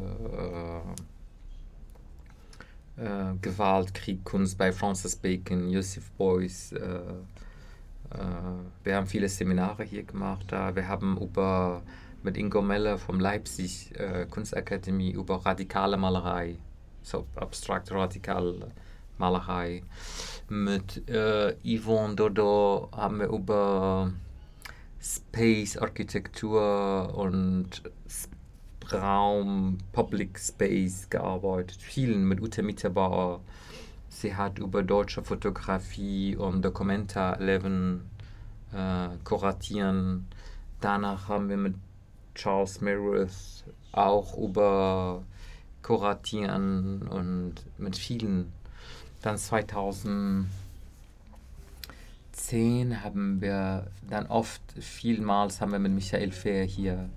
äh, 2.99 3.35
Gewalt, 3.41 3.95
Krieg, 3.95 4.25
Kunst 4.25 4.59
bei 4.59 4.73
Francis 4.73 5.15
Bacon, 5.15 5.71
Joseph 5.71 6.11
Beuys. 6.13 6.73
Äh, 6.73 6.79
äh, 6.79 8.19
wir 8.85 8.97
haben 8.97 9.07
viele 9.07 9.29
Seminare 9.29 9.85
hier 9.85 10.03
gemacht. 10.03 10.47
Da. 10.49 10.75
Wir 10.75 10.89
haben 10.89 11.17
über, 11.21 11.83
mit 12.23 12.37
Ingo 12.37 12.63
Meller 12.63 12.99
vom 12.99 13.21
Leipzig 13.21 13.93
äh, 13.99 14.27
Kunstakademie 14.27 15.13
über 15.13 15.45
radikale 15.45 15.97
Malerei, 15.97 16.57
so 17.03 17.27
abstrakt 17.37 17.91
radikale 17.91 18.71
Malerei. 19.19 19.83
Mit 20.49 21.09
äh, 21.09 21.55
Yvonne 21.65 22.15
Dodo 22.15 22.89
haben 22.93 23.21
wir 23.21 23.29
über 23.29 24.13
Space 25.01 25.77
Architektur 25.77 27.15
und 27.17 27.83
Raum, 28.93 29.79
Public 29.93 30.39
Space 30.39 31.09
gearbeitet. 31.11 31.81
Vielen 31.81 32.25
mit 32.27 32.41
Ute 32.41 32.63
Mitterbauer 32.63 33.41
sie 34.09 34.35
hat 34.35 34.59
über 34.59 34.83
deutsche 34.83 35.23
Fotografie 35.23 36.37
und 36.37 36.63
Documenta 36.63 37.35
11 37.35 37.65
äh, 38.73 39.09
kuratieren. 39.25 40.27
Danach 40.81 41.29
haben 41.29 41.49
wir 41.49 41.57
mit 41.57 41.75
Charles 42.39 42.81
Meredith 42.81 43.65
auch 43.93 44.39
über 44.39 45.23
kuratieren 45.83 47.03
und 47.09 47.55
mit 47.79 47.97
vielen. 47.97 48.53
Dann 49.23 49.37
2010 49.37 50.47
haben 53.03 53.41
wir 53.41 53.89
dann 54.09 54.27
oft, 54.27 54.63
vielmals 54.79 55.61
haben 55.61 55.73
wir 55.73 55.81
mit 55.81 55.93
Michael 55.93 56.31
Fehr 56.31 56.65
hier 56.65 57.09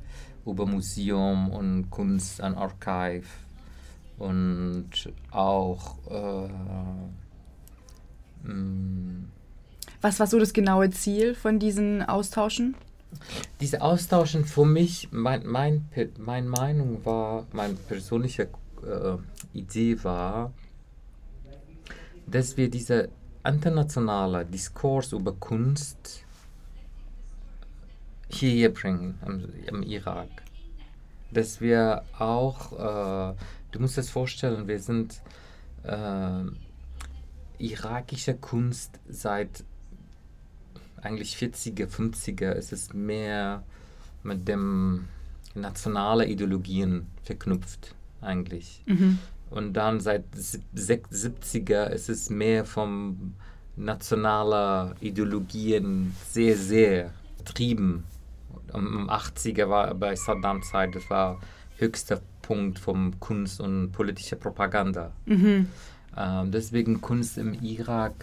über 0.46 0.66
Museum 0.66 1.52
und 1.52 1.92
Kunst 1.92 2.42
an 2.42 2.56
Archive 2.56 3.28
und 4.18 4.90
auch 5.30 5.98
äh, 6.10 6.48
mm, 8.48 9.30
was 10.02 10.20
war 10.20 10.26
so 10.26 10.40
das 10.40 10.54
genaue 10.54 10.90
Ziel 10.90 11.36
von 11.36 11.60
diesen 11.60 12.02
Austauschen? 12.02 12.76
Diese 13.60 13.82
Austauschen 13.82 14.46
für 14.46 14.66
mich, 14.66 15.10
mein, 15.12 15.46
mein, 15.46 15.90
meine 16.18 16.48
Meinung 16.48 17.06
war, 17.06 17.46
meine 17.52 17.76
persönliche 17.76 18.50
äh, 18.84 19.18
Idee 19.54 20.04
war, 20.04 20.54
dass 22.28 22.58
wir 22.58 22.70
diese 22.70 23.10
internationale 23.46 24.46
Diskurs 24.46 25.12
über 25.14 25.34
Kunst 25.34 26.24
hierher 28.30 28.70
bringen 28.70 29.20
im, 29.26 29.50
im 29.68 29.84
Irak. 29.84 30.30
Dass 31.32 31.62
wir 31.62 32.04
auch, 32.18 32.74
äh, 32.74 33.36
du 33.72 33.80
musst 33.80 33.98
es 33.98 34.10
vorstellen, 34.10 34.68
wir 34.68 34.80
sind 34.80 35.22
äh, 35.84 36.44
irakische 37.58 38.36
Kunst 38.36 39.00
seit 39.08 39.64
eigentlich 41.02 41.36
40er, 41.36 41.88
50er 41.88 42.52
ist 42.52 42.72
es 42.72 42.94
mehr 42.94 43.64
mit 44.24 44.48
dem 44.48 45.08
nationalen 45.56 46.30
Ideologien 46.30 47.08
verknüpft 47.24 47.96
eigentlich. 48.22 48.84
Mhm. 48.86 49.20
Und 49.50 49.74
dann 49.74 50.00
seit 50.00 50.24
70er 50.34 51.88
ist 51.88 52.10
es 52.10 52.30
mehr 52.30 52.64
vom 52.66 53.34
nationaler 53.76 54.96
Ideologien 55.02 56.16
sehr, 56.30 56.56
sehr 56.56 57.12
getrieben. 57.38 58.06
Im 58.74 59.10
80er 59.10 59.68
war 59.68 59.94
bei 59.96 60.16
Saddam 60.16 60.64
Zeit, 60.64 60.96
das 60.96 61.10
war 61.10 61.42
höchster 61.78 62.22
Punkt 62.42 62.80
vom 62.80 63.20
Kunst 63.20 63.60
und 63.60 63.92
politischer 63.92 64.38
Propaganda. 64.38 65.12
Mhm. 65.26 65.68
Ähm, 66.18 66.52
deswegen 66.52 67.02
Kunst 67.02 67.38
im 67.38 67.54
Irak. 67.62 68.14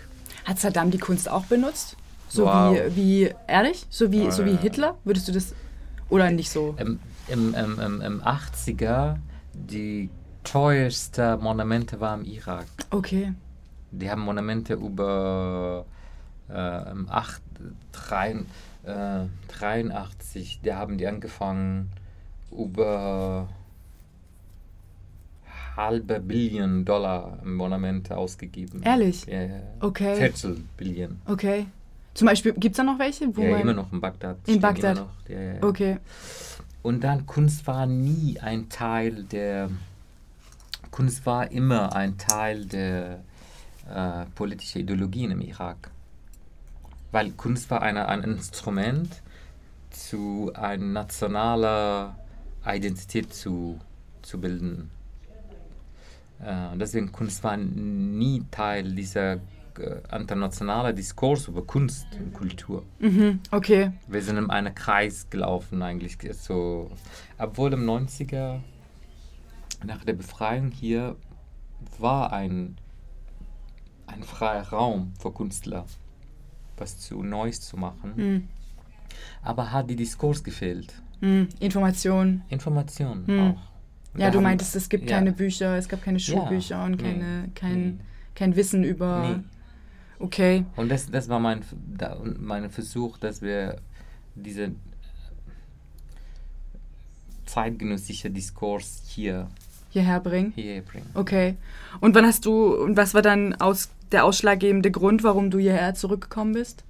Hat 0.45 0.59
Saddam 0.59 0.91
die 0.91 0.99
Kunst 0.99 1.31
auch 1.31 1.45
benutzt? 1.47 1.97
So 2.29 2.45
wow. 2.45 2.77
wie, 2.95 2.97
wie, 2.97 3.35
ehrlich? 3.47 3.87
So 3.91 4.13
wie, 4.13 4.27
oh, 4.27 4.31
so 4.31 4.45
wie. 4.45 4.57
Hitler? 4.57 4.97
Würdest 5.05 5.29
du 5.29 5.33
das, 5.33 5.55
oder 6.11 6.31
nicht 6.31 6.51
so? 6.51 6.75
Im, 6.79 7.01
im, 7.29 7.55
im, 7.55 8.01
im 8.01 8.23
80er, 8.23 9.17
die 9.55 10.11
teuerste 10.45 11.37
Monumente 11.39 12.01
war 12.01 12.15
im 12.15 12.25
Irak. 12.25 12.67
Okay. 12.91 13.33
Die 13.91 14.11
haben 14.11 14.23
Monumente 14.23 14.75
über 14.75 15.87
äh, 16.51 16.91
im 16.91 17.09
8, 17.09 17.43
3, 17.93 18.31
äh, 18.85 19.25
83, 19.49 20.61
die 20.63 20.73
haben 20.73 20.99
die 20.99 21.07
angefangen 21.07 21.91
über 22.51 23.49
halbe 25.77 26.19
Billion 26.21 26.85
Dollar 26.85 27.39
Monumente 27.45 28.17
ausgegeben. 28.17 28.83
Ehrlich? 28.83 29.27
Ja, 29.27 29.43
ja. 29.43 29.61
Okay. 29.81 30.17
Viertel 30.17 30.65
Billion. 30.77 31.21
Okay. 31.27 31.67
Zum 32.19 32.27
Beispiel, 32.27 32.53
gibt 32.55 32.73
es 32.73 32.79
da 32.79 32.83
noch 32.83 32.99
welche? 32.99 33.37
Wo 33.37 33.43
ja, 33.43 33.59
immer 33.59 33.75
noch 33.75 33.93
in 33.93 34.01
Bagdad. 34.01 34.39
In 34.47 34.61
Bagdad. 34.61 35.07
Ja, 35.29 35.41
ja, 35.41 35.63
okay. 35.63 35.99
Und 36.83 37.05
dann, 37.05 37.27
Kunst 37.27 37.65
war 37.69 37.87
nie 37.87 38.41
ein 38.41 38.69
Teil 38.69 39.23
der, 39.23 39.71
Kunst 40.91 41.25
war 41.27 41.49
immer 41.53 41.95
ein 41.95 42.19
Teil 42.19 42.67
der 42.67 43.21
äh, 43.89 44.25
politischen 44.35 44.81
Ideologien 44.81 45.31
im 45.31 45.43
Irak. 45.43 45.93
Weil 47.13 47.31
Kunst 47.31 47.71
war 47.71 47.83
eine, 47.83 48.09
ein 48.09 48.25
Instrument, 48.25 49.23
zu 49.91 50.51
einer 50.55 50.85
nationalen 50.85 52.15
Identität 52.67 53.33
zu, 53.33 53.79
zu 54.23 54.41
bilden. 54.41 54.91
Äh, 56.41 56.77
deswegen 56.77 57.13
Kunst 57.13 57.45
war 57.45 57.57
nie 57.57 58.43
Teil 58.51 58.93
dieser 58.93 59.39
internationaler 60.13 60.93
Diskurs 60.93 61.49
über 61.49 61.63
Kunst 61.63 62.07
und 62.19 62.33
Kultur. 62.33 62.85
Mhm, 62.99 63.41
okay. 63.51 63.93
Wir 64.07 64.23
sind 64.23 64.37
in 64.37 64.51
einem 64.51 64.75
Kreis 64.75 65.29
gelaufen 65.31 65.83
eigentlich. 65.83 66.19
So, 66.33 66.91
obwohl 67.39 67.73
im 67.73 67.89
90er, 67.89 68.61
nach 69.85 70.05
der 70.05 70.15
Befreiung 70.15 70.71
hier, 70.71 71.17
war 71.99 72.33
ein, 72.33 72.77
ein 74.07 74.23
freier 74.23 74.69
Raum 74.69 75.13
für 75.21 75.33
Künstler, 75.33 75.85
was 76.77 76.99
zu 76.99 77.23
Neues 77.23 77.61
zu 77.61 77.77
machen. 77.77 78.13
Mhm. 78.17 78.49
Aber 79.43 79.73
hat 79.73 79.89
die 79.89 79.97
Diskurs 79.97 80.43
gefehlt. 80.43 80.95
Mhm. 81.21 81.49
Information. 81.61 82.43
Information 82.49 83.25
mhm. 83.27 83.41
auch. 83.41 83.69
Ja, 84.17 84.31
du 84.31 84.41
meintest, 84.41 84.75
es 84.75 84.89
gibt 84.89 85.09
ja. 85.09 85.17
keine 85.17 85.33
Bücher, 85.33 85.77
es 85.77 85.89
gab 85.89 86.03
keine 86.03 86.19
Schulbücher 86.19 86.77
ja, 86.77 86.85
und 86.85 86.97
keine, 86.97 87.43
nee, 87.43 87.51
kein, 87.55 87.87
nee. 87.87 87.95
kein 88.35 88.57
Wissen 88.57 88.83
über 88.83 89.37
nee. 89.37 89.45
Okay. 90.19 90.65
Und 90.77 90.89
das, 90.89 91.11
das 91.11 91.29
war 91.29 91.39
mein, 91.39 91.63
mein 92.39 92.71
Versuch, 92.71 93.19
dass 93.19 93.41
wir 93.41 93.77
diese 94.35 94.73
zeitgenössische 97.47 98.31
Diskurs 98.31 99.03
hier 99.07 99.49
hierher 99.91 100.21
bringen. 100.21 100.53
Hierher 100.55 100.83
bringen. 100.83 101.11
Okay. 101.15 101.57
Und 102.01 102.15
wann 102.15 102.27
hast 102.27 102.45
du 102.45 102.75
und 102.75 102.97
was 102.97 103.15
war 103.15 103.23
dann 103.23 103.55
aus, 103.55 103.91
der 104.13 104.25
ausschlaggebende 104.25 104.91
Grund, 104.91 105.23
warum 105.23 105.51
du 105.51 105.59
hierher 105.59 105.95
zurückgekommen 105.95 106.53
bist? 106.53 106.85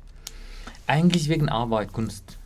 Eigentlich 0.87 1.29
wegen 1.29 1.49
Arbeit, 1.49 1.93
Kunst. 1.93 2.39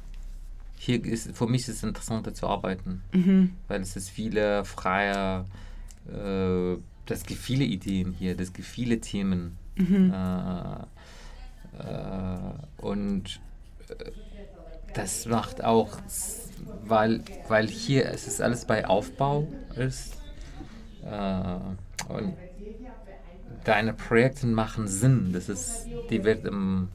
Hier 0.77 1.05
ist 1.05 1.37
für 1.37 1.47
mich 1.47 1.63
ist 1.63 1.77
es 1.77 1.83
interessanter 1.85 2.35
zu 2.35 2.49
arbeiten, 2.49 3.03
mhm. 3.13 3.53
weil 3.69 3.81
es 3.81 3.95
ist 3.97 4.11
viele 4.11 4.65
freie, 4.65 5.45
äh, 6.09 6.77
das 7.07 7.25
gibt 7.25 7.41
viele 7.41 7.65
Ideen 7.65 8.13
hier, 8.19 8.37
das 8.37 8.53
gibt 8.53 8.67
viele 8.67 9.01
Themen. 9.01 9.57
Mhm. 9.77 10.13
Äh, 10.13 10.83
äh, 11.79 12.83
und 12.83 13.41
äh, 13.89 14.13
das 14.95 15.27
macht 15.27 15.65
auch, 15.65 15.99
weil, 16.85 17.23
weil 17.49 17.69
hier 17.69 18.07
es 18.07 18.27
ist 18.27 18.41
alles 18.41 18.65
bei 18.67 18.87
Aufbau 18.87 19.49
ist 19.77 20.15
äh, 21.05 22.13
und 22.13 22.37
deine 23.65 23.93
Projekte 23.95 24.47
machen 24.47 24.89
Sinn. 24.89 25.33
Das 25.33 25.49
ist, 25.49 25.89
die 26.11 26.25
wird 26.25 26.45
im, 26.45 26.89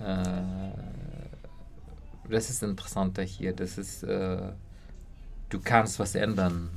äh, 0.00 0.70
das 2.28 2.50
ist 2.50 2.62
interessanter 2.62 3.22
hier. 3.22 3.52
Das 3.54 3.78
ist, 3.78 4.02
äh, 4.02 4.52
du 5.48 5.60
kannst 5.60 5.98
was 5.98 6.14
ändern. 6.14 6.70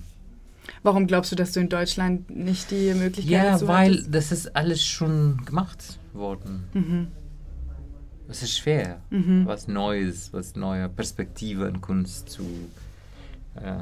Warum 0.84 1.08
glaubst 1.08 1.32
du, 1.32 1.36
dass 1.36 1.52
du 1.52 1.60
in 1.60 1.70
Deutschland 1.70 2.30
nicht 2.30 2.72
die 2.72 2.94
Möglichkeit 2.94 3.54
dazu 3.54 3.66
Ja, 3.66 3.68
weil 3.68 3.92
hattest? 3.94 4.16
das 4.16 4.32
ist 4.32 4.56
alles 4.56 4.84
schon 4.84 5.44
gemacht 5.46 6.00
worden. 6.14 6.64
Mhm. 6.74 7.08
Es 8.28 8.44
ist 8.44 8.58
schwer, 8.58 9.02
mhm. 9.10 9.46
was 9.46 9.68
Neues, 9.68 10.32
was 10.32 10.56
neue 10.56 10.88
Perspektive 10.88 11.68
in 11.68 11.82
Kunst 11.82 12.30
zu, 12.30 12.44
äh, 13.56 13.78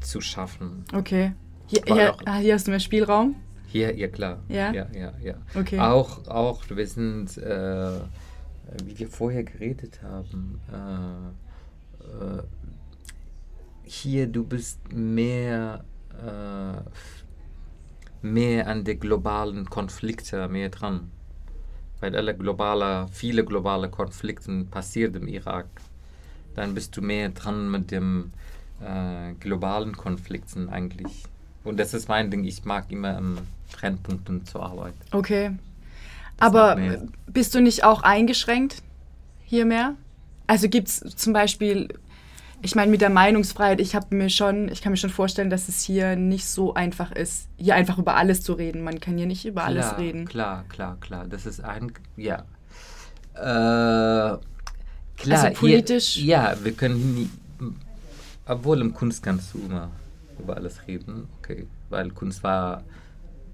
zu 0.00 0.20
schaffen. 0.20 0.84
Okay. 0.94 1.32
Hier, 1.66 1.82
hier, 1.86 2.16
ah, 2.24 2.38
hier, 2.38 2.54
hast 2.54 2.66
du 2.66 2.70
mehr 2.70 2.80
Spielraum? 2.80 3.36
Hier, 3.66 3.96
ja 3.96 4.08
klar. 4.08 4.38
Ja, 4.48 4.72
ja, 4.72 4.86
ja. 4.94 5.12
ja. 5.22 5.34
Okay. 5.54 5.78
Auch, 5.78 6.26
auch, 6.26 6.62
wir 6.70 6.86
sind, 6.86 7.36
äh, 7.38 8.00
wie 8.84 8.98
wir 8.98 9.08
vorher 9.08 9.44
geredet 9.44 10.00
haben, 10.02 10.60
äh, 10.72 12.38
äh 12.38 12.42
hier 13.84 14.26
du 14.26 14.44
bist 14.44 14.92
mehr, 14.92 15.84
äh, 16.12 16.80
mehr 18.26 18.66
an 18.66 18.84
den 18.84 19.00
globalen 19.00 19.68
Konflikten 19.68 20.50
mehr 20.50 20.70
dran. 20.70 21.10
Weil 22.00 22.16
alle 22.16 22.36
globale, 22.36 23.08
viele 23.12 23.44
globale 23.44 23.88
Konflikte 23.88 24.64
passieren 24.70 25.14
im 25.14 25.28
Irak. 25.28 25.66
Dann 26.54 26.74
bist 26.74 26.96
du 26.96 27.02
mehr 27.02 27.30
dran 27.30 27.70
mit 27.70 27.90
dem 27.90 28.32
äh, 28.80 29.32
globalen 29.34 29.96
Konflikten 29.96 30.68
eigentlich. 30.68 31.24
Und 31.64 31.78
das 31.80 31.94
ist 31.94 32.08
mein 32.08 32.30
Ding, 32.30 32.44
ich 32.44 32.64
mag 32.64 32.90
immer 32.90 33.16
im 33.16 33.38
Trennpunkten 33.72 34.44
zu 34.44 34.60
arbeiten. 34.60 34.98
Okay. 35.12 35.52
Das 36.36 36.48
Aber 36.48 36.76
bist 37.26 37.54
du 37.54 37.60
nicht 37.60 37.84
auch 37.84 38.02
eingeschränkt 38.02 38.82
hier 39.44 39.64
mehr? 39.64 39.94
Also 40.46 40.68
gibt 40.68 40.88
es 40.88 41.00
zum 41.16 41.32
Beispiel 41.32 41.88
ich 42.64 42.74
meine, 42.74 42.90
mit 42.90 43.00
der 43.02 43.10
Meinungsfreiheit, 43.10 43.78
ich 43.80 43.94
habe 43.94 44.14
mir 44.16 44.30
schon, 44.30 44.68
ich 44.70 44.80
kann 44.80 44.90
mir 44.92 44.96
schon 44.96 45.10
vorstellen, 45.10 45.50
dass 45.50 45.68
es 45.68 45.82
hier 45.82 46.16
nicht 46.16 46.46
so 46.46 46.72
einfach 46.74 47.12
ist, 47.12 47.48
hier 47.58 47.74
einfach 47.74 47.98
über 47.98 48.16
alles 48.16 48.42
zu 48.42 48.54
reden. 48.54 48.82
Man 48.82 49.00
kann 49.00 49.18
hier 49.18 49.26
nicht 49.26 49.44
über 49.44 49.60
klar, 49.62 49.66
alles 49.66 49.98
reden. 49.98 50.24
Klar, 50.26 50.64
klar, 50.70 50.96
klar. 51.00 51.26
Das 51.28 51.44
ist 51.46 51.62
ein, 51.62 51.92
ja. 52.16 52.44
Äh, 53.34 53.38
klar, 53.38 54.40
Also 55.26 55.48
politisch- 55.60 56.14
Hier, 56.14 56.24
ja, 56.26 56.54
wir 56.62 56.72
können 56.72 57.14
nie, 57.14 57.30
obwohl 58.46 58.80
im 58.80 58.94
Kunst 58.94 59.22
kannst 59.22 59.52
du 59.54 59.58
immer 59.58 59.90
über 60.38 60.56
alles 60.56 60.86
reden, 60.86 61.28
okay, 61.38 61.66
weil 61.90 62.10
Kunst 62.10 62.42
war, 62.42 62.82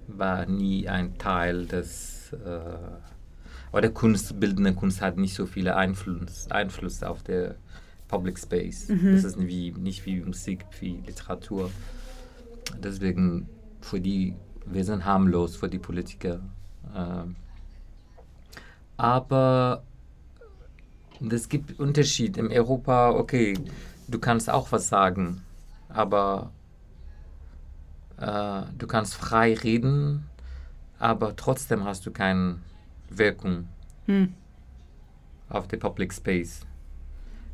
war 0.07 0.45
nie 0.45 0.87
ein 0.87 1.17
Teil 1.17 1.65
des, 1.65 2.31
äh, 2.33 3.75
oder 3.75 3.89
Kunst, 3.89 4.39
bildende 4.39 4.73
Kunst 4.73 5.01
hat 5.01 5.17
nicht 5.17 5.33
so 5.35 5.45
viele 5.45 5.75
Einfluss, 5.75 6.49
Einfluss 6.49 7.03
auf 7.03 7.23
der 7.23 7.55
Public 8.11 8.37
Space. 8.37 8.87
Das 9.15 9.23
ist 9.23 9.39
wie, 9.39 9.71
nicht 9.71 10.05
wie 10.05 10.19
Musik, 10.21 10.65
wie 10.79 11.01
Literatur. 11.07 11.71
Deswegen, 12.83 13.47
für 13.81 13.99
die, 13.99 14.35
wir 14.65 14.83
sind 14.85 15.05
harmlos 15.05 15.55
für 15.55 15.69
die 15.69 15.79
Politiker. 15.79 16.41
Ähm, 16.95 17.35
aber 18.97 19.83
es 21.29 21.47
gibt 21.49 21.79
Unterschied. 21.79 22.37
In 22.37 22.47
Europa, 22.51 23.11
okay, 23.11 23.57
du 24.07 24.19
kannst 24.19 24.49
auch 24.49 24.71
was 24.71 24.89
sagen, 24.89 25.41
aber 25.89 26.51
äh, 28.17 28.63
du 28.77 28.87
kannst 28.87 29.15
frei 29.15 29.53
reden, 29.53 30.27
aber 30.99 31.35
trotzdem 31.35 31.83
hast 31.85 32.05
du 32.05 32.11
keine 32.11 32.59
Wirkung 33.09 33.67
Hm. 34.05 34.33
auf 35.49 35.67
der 35.67 35.77
Public 35.77 36.13
Space. 36.13 36.61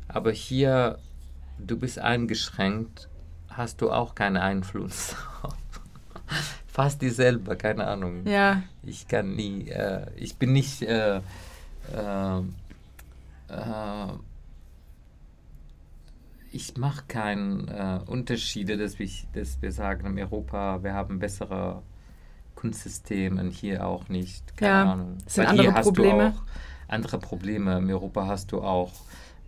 Aber 0.08 0.32
hier, 0.32 0.98
du 1.58 1.76
bist 1.78 1.98
eingeschränkt, 1.98 3.08
hast 3.50 3.80
du 3.80 3.90
auch 3.90 4.14
keinen 4.14 4.36
Einfluss. 4.38 5.14
Fast 6.66 7.02
dieselbe, 7.02 7.56
keine 7.56 7.86
Ahnung. 7.86 8.26
Ja, 8.26 8.62
Ich 8.82 9.08
kann 9.08 9.34
nie, 9.34 9.68
äh, 9.68 10.06
ich 10.16 10.36
bin 10.36 10.52
nicht, 10.52 10.82
äh, 10.82 11.16
äh, 11.92 12.38
äh, 13.48 14.12
ich 16.50 16.76
mache 16.76 17.04
keine 17.08 18.02
äh, 18.06 18.10
Unterschiede, 18.10 18.76
dass 18.76 18.98
wir, 18.98 19.08
dass 19.34 19.60
wir 19.60 19.72
sagen, 19.72 20.06
in 20.06 20.18
Europa, 20.18 20.82
wir 20.82 20.94
haben 20.94 21.18
bessere 21.18 21.82
Kunstsysteme 22.54 23.40
und 23.40 23.50
hier 23.50 23.86
auch 23.86 24.08
nicht. 24.08 24.56
Keine 24.56 24.72
Ja, 24.72 24.92
Ahnung. 24.92 25.18
sind 25.26 25.46
Weil 25.46 25.58
hier 25.58 25.70
andere 25.70 25.74
hast 25.74 25.84
Probleme. 25.86 26.30
Du 26.32 26.38
auch 26.38 26.42
andere 26.88 27.18
Probleme. 27.18 27.78
In 27.78 27.90
Europa 27.90 28.26
hast 28.26 28.52
du 28.52 28.62
auch 28.62 28.92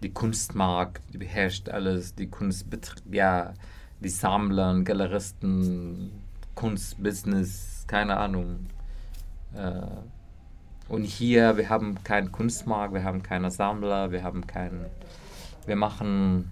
die 0.02 0.10
Kunstmarkt, 0.10 1.02
die 1.12 1.18
beherrscht 1.18 1.68
alles, 1.68 2.14
die 2.14 2.28
Kunstbetrieb, 2.28 3.14
ja, 3.14 3.54
die 4.00 4.08
Sammler, 4.08 4.80
Galeristen, 4.82 6.10
Kunstbusiness, 6.54 7.84
keine 7.86 8.16
Ahnung. 8.16 8.66
Äh, 9.54 9.82
und 10.88 11.04
hier, 11.04 11.56
wir 11.56 11.68
haben 11.68 12.02
keinen 12.02 12.32
Kunstmarkt, 12.32 12.94
wir 12.94 13.04
haben 13.04 13.22
keine 13.22 13.50
Sammler, 13.50 14.10
wir 14.10 14.24
haben 14.24 14.46
keinen, 14.46 14.86
wir 15.66 15.76
machen, 15.76 16.50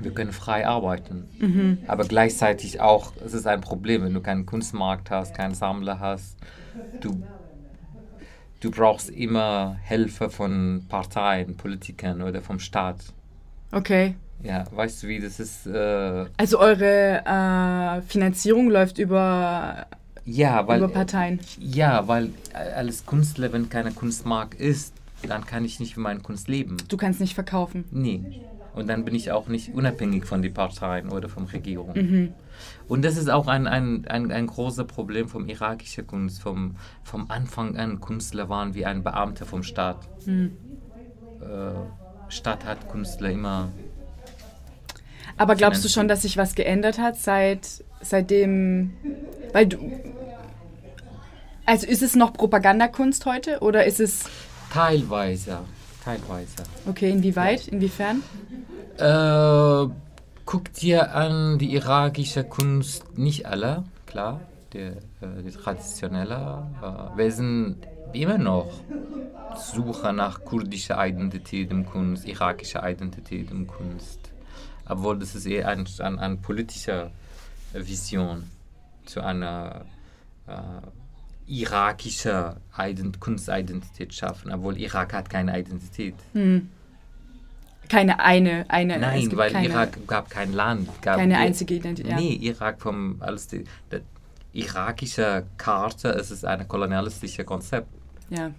wir 0.00 0.12
können 0.12 0.32
frei 0.32 0.66
arbeiten. 0.66 1.28
Mhm. 1.38 1.78
Aber 1.86 2.04
gleichzeitig 2.04 2.80
auch, 2.80 3.12
es 3.24 3.34
ist 3.34 3.46
ein 3.46 3.60
Problem, 3.60 4.02
wenn 4.02 4.14
du 4.14 4.20
keinen 4.20 4.46
Kunstmarkt 4.46 5.10
hast, 5.10 5.34
keinen 5.34 5.54
Sammler 5.54 6.00
hast, 6.00 6.36
du, 7.00 7.22
du 8.60 8.70
brauchst 8.70 9.10
immer 9.10 9.76
Hilfe 9.84 10.30
von 10.30 10.84
Parteien, 10.88 11.56
Politikern 11.56 12.22
oder 12.22 12.40
vom 12.42 12.58
Staat. 12.58 12.96
okay. 13.72 14.14
Ja, 14.40 14.64
weißt 14.70 15.02
du 15.02 15.08
wie, 15.08 15.18
das 15.18 15.40
ist, 15.40 15.66
äh, 15.66 16.26
Also 16.36 16.60
eure 16.60 17.24
äh, 17.26 18.02
Finanzierung 18.02 18.70
läuft 18.70 18.98
über, 18.98 19.86
ja, 20.24 20.64
weil, 20.68 20.78
über 20.78 20.86
Parteien. 20.88 21.40
ja, 21.58 22.06
weil 22.06 22.30
als 22.76 23.04
Künstler, 23.04 23.52
wenn 23.52 23.68
keine 23.68 23.90
Kunstmarkt 23.90 24.54
ist, 24.60 24.94
dann 25.26 25.44
kann 25.44 25.64
ich 25.64 25.80
nicht 25.80 25.94
für 25.94 26.00
meine 26.00 26.20
Kunst 26.20 26.46
leben. 26.46 26.76
Du 26.86 26.96
kannst 26.96 27.18
nicht 27.18 27.34
verkaufen. 27.34 27.84
Nee. 27.90 28.22
Und 28.74 28.88
dann 28.88 29.04
bin 29.04 29.14
ich 29.14 29.32
auch 29.32 29.48
nicht 29.48 29.74
unabhängig 29.74 30.24
von 30.24 30.42
den 30.42 30.54
Parteien 30.54 31.10
oder 31.10 31.28
von 31.28 31.44
Regierung. 31.46 31.94
Mhm. 31.94 32.32
Und 32.86 33.04
das 33.04 33.16
ist 33.16 33.28
auch 33.28 33.46
ein, 33.46 33.66
ein, 33.66 34.06
ein, 34.06 34.30
ein 34.30 34.46
großes 34.46 34.86
Problem 34.86 35.28
vom 35.28 35.46
irakischen 35.46 36.06
Kunst. 36.06 36.42
Vom, 36.42 36.76
vom 37.02 37.30
Anfang 37.30 37.76
an 37.76 38.00
Künstler 38.00 38.48
waren 38.48 38.74
wie 38.74 38.84
ein 38.84 39.02
Beamter 39.02 39.46
vom 39.46 39.62
Staat. 39.62 39.98
Mhm. 40.26 40.56
Äh, 41.40 42.32
Staat 42.32 42.64
hat 42.64 42.88
Künstler 42.90 43.30
immer. 43.30 43.68
Aber 45.36 45.54
glaubst 45.54 45.84
du 45.84 45.88
schon, 45.88 46.08
dass 46.08 46.22
sich 46.22 46.36
was 46.36 46.54
geändert 46.54 46.98
hat 46.98 47.16
seit 47.16 47.84
seitdem? 48.00 48.92
Weil 49.52 49.66
du. 49.66 49.78
Also 51.64 51.86
ist 51.86 52.02
es 52.02 52.16
noch 52.16 52.32
Propagandakunst 52.32 53.26
heute 53.26 53.60
oder 53.60 53.84
ist 53.84 54.00
es. 54.00 54.24
Teilweise. 54.72 55.60
Teilweise. 56.08 56.62
Okay, 56.86 57.10
inwieweit? 57.10 57.68
Inwiefern? 57.68 58.22
Äh, 58.96 59.92
guck 60.46 60.72
dir 60.72 61.14
an 61.14 61.58
die 61.58 61.74
irakische 61.74 62.44
Kunst, 62.44 63.18
nicht 63.18 63.44
alle, 63.44 63.84
klar, 64.06 64.40
die, 64.72 64.78
äh, 64.78 65.42
die 65.44 65.50
traditionelle. 65.50 66.66
Äh, 66.80 67.18
wir 67.18 67.30
sind 67.30 67.76
immer 68.14 68.38
noch 68.38 68.70
Suche 69.54 70.14
nach 70.14 70.42
kurdischer 70.46 70.96
Identität 71.06 71.70
im 71.70 71.84
Kunst, 71.84 72.26
irakischer 72.26 72.88
Identität 72.88 73.50
im 73.50 73.66
Kunst. 73.66 74.30
Obwohl 74.88 75.18
das 75.18 75.34
ist 75.34 75.44
eher 75.44 75.68
eine 75.68 75.84
ein, 75.98 76.18
ein 76.18 76.40
politische 76.40 77.10
Vision 77.74 78.44
zu 79.04 79.20
einer 79.20 79.84
äh, 80.46 80.52
irakischer 81.48 82.56
Ident 82.78 83.20
Kunstidentität 83.20 84.14
schaffen, 84.14 84.52
obwohl 84.52 84.76
Irak 84.78 85.12
hat 85.14 85.30
keine 85.30 85.58
Identität. 85.58 86.14
Hm. 86.32 86.68
Keine 87.88 88.20
eine, 88.20 88.66
eine. 88.68 88.98
Nein, 88.98 89.30
weil 89.34 89.50
keine, 89.50 89.68
Irak 89.68 90.06
gab 90.06 90.28
kein 90.28 90.52
Land. 90.52 90.90
Gab 91.00 91.16
keine 91.16 91.38
einzige 91.38 91.74
Identität. 91.74 92.14
Nee, 92.14 92.34
Irak 92.34 92.82
vom 92.82 93.16
alles 93.20 93.48
die, 93.48 93.64
die 93.90 94.60
irakische 94.60 95.44
Karte, 95.56 96.10
es 96.10 96.30
ist 96.30 96.44
ein 96.44 96.68
kolonialistisches 96.68 97.46
Konzept. 97.46 97.88
ja. 98.30 98.50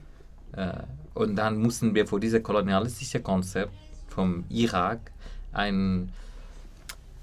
Äh, 0.53 0.83
und 1.13 1.35
dann 1.35 1.57
mussten 1.57 1.93
wir 1.93 2.07
vor 2.07 2.19
diesem 2.19 2.41
kolonialistischen 2.41 3.21
Konzept 3.21 3.73
vom 4.07 4.45
Irak 4.47 5.11
eine 5.51 6.07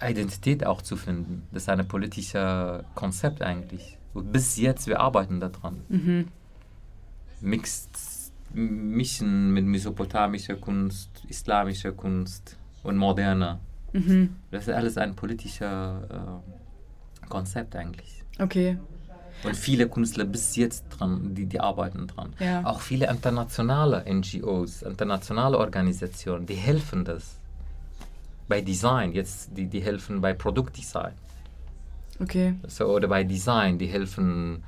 Identität 0.02 0.66
auch 0.66 0.82
zu 0.82 0.96
finden. 0.96 1.46
Das 1.50 1.62
ist 1.62 1.68
ein 1.70 1.86
politisches 1.88 2.84
Konzept 2.94 3.40
eigentlich. 3.40 3.96
Bis 4.22 4.56
jetzt, 4.56 4.86
wir 4.86 5.00
arbeiten 5.00 5.40
daran. 5.40 5.82
Mhm. 5.88 6.28
Mixed, 7.40 8.32
mischen 8.52 9.52
mit 9.52 9.64
mesopotamischer 9.64 10.56
Kunst, 10.56 11.10
islamischer 11.28 11.92
Kunst 11.92 12.56
und 12.82 12.96
moderner. 12.96 13.60
Mhm. 13.92 14.36
Das 14.50 14.68
ist 14.68 14.74
alles 14.74 14.96
ein 14.96 15.14
politisches 15.14 15.60
äh, 15.60 17.26
Konzept 17.28 17.76
eigentlich. 17.76 18.22
Okay. 18.38 18.78
Und 19.44 19.56
viele 19.56 19.88
Künstler 19.88 20.24
bis 20.24 20.56
jetzt 20.56 20.84
dran, 20.90 21.34
die, 21.34 21.46
die 21.46 21.60
arbeiten 21.60 22.06
dran. 22.06 22.32
Ja. 22.38 22.64
Auch 22.64 22.80
viele 22.80 23.08
internationale 23.08 24.04
NGOs, 24.08 24.82
internationale 24.82 25.58
Organisationen, 25.58 26.46
die 26.46 26.54
helfen 26.54 27.04
das. 27.04 27.38
Bei 28.48 28.60
Design, 28.60 29.12
jetzt 29.12 29.50
die, 29.56 29.66
die 29.66 29.80
helfen 29.80 30.20
bei 30.20 30.32
Produktdesign. 30.32 31.12
Okay. 32.20 32.54
So, 32.66 32.86
oder 32.86 33.08
bei 33.08 33.24
Design, 33.24 33.78
die 33.78 33.86
helfen, 33.86 34.62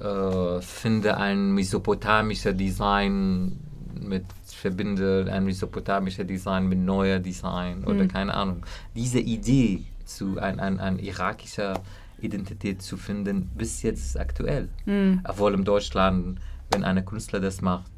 äh, 0.00 0.60
finde 0.60 1.16
ein 1.16 1.52
mesopotamischer 1.52 2.52
Design 2.52 3.58
mit, 4.00 4.24
verbinde 4.46 5.28
ein 5.30 5.44
mesopotamischer 5.44 6.24
Design 6.24 6.68
mit 6.68 6.78
neuer 6.78 7.18
Design 7.18 7.84
oder 7.84 8.04
Mhm. 8.04 8.08
keine 8.08 8.34
Ahnung. 8.34 8.64
Diese 8.94 9.20
Idee 9.20 9.84
zu 10.04 10.38
ein, 10.38 10.58
ein, 10.60 10.80
ein 10.80 10.98
irakischer 10.98 11.80
Identität 12.20 12.82
zu 12.82 12.96
finden, 12.96 13.50
bis 13.56 13.82
jetzt 13.82 14.00
ist 14.00 14.18
aktuell. 14.18 14.68
Hm. 14.86 15.20
Obwohl 15.24 15.54
in 15.54 15.64
Deutschland, 15.64 16.40
wenn 16.72 16.82
eine 16.84 17.04
Künstler 17.04 17.38
das 17.40 17.60
macht, 17.60 17.90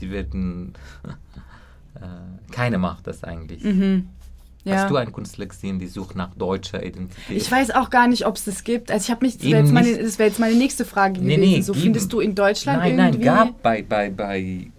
die 0.00 0.10
werden, 0.10 0.74
äh, 1.94 2.52
keine 2.52 2.78
macht 2.78 3.06
das 3.06 3.24
eigentlich. 3.24 3.64
Mhm. 3.64 4.08
Ja. 4.64 4.76
Hast 4.76 4.90
du 4.90 4.96
einen 4.96 5.12
Künstler 5.12 5.46
gesehen, 5.46 5.80
die 5.80 5.88
sucht 5.88 6.14
nach 6.14 6.34
deutscher 6.34 6.84
Identität? 6.86 7.36
Ich 7.36 7.50
weiß 7.50 7.72
auch 7.72 7.90
gar 7.90 8.06
nicht, 8.06 8.26
ob 8.26 8.36
es 8.36 8.44
das 8.44 8.62
gibt. 8.62 8.92
Also 8.92 9.04
ich 9.06 9.10
habe 9.10 9.26
mich, 9.26 9.36
das 9.38 9.46
wäre 9.46 9.60
jetzt, 9.62 9.72
meine- 9.72 9.98
das 10.00 10.18
wär 10.20 10.26
jetzt 10.28 10.38
meine 10.38 10.54
nächste 10.54 10.84
Frage 10.84 11.20
Nee, 11.20 11.34
gewesen. 11.36 11.50
nee, 11.52 11.60
so 11.62 11.72
geben. 11.72 11.82
findest 11.84 12.12
du 12.12 12.20
in 12.20 12.34
Deutschland 12.36 12.78
Nein, 12.78 12.96
irgendwie? 12.98 13.24
nein, 13.26 13.48
gab 13.48 13.60
bei, 13.62 13.82
bei, 13.82 14.10
bei, 14.10 14.70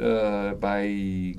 äh, 0.00 0.54
bei, 0.60 1.36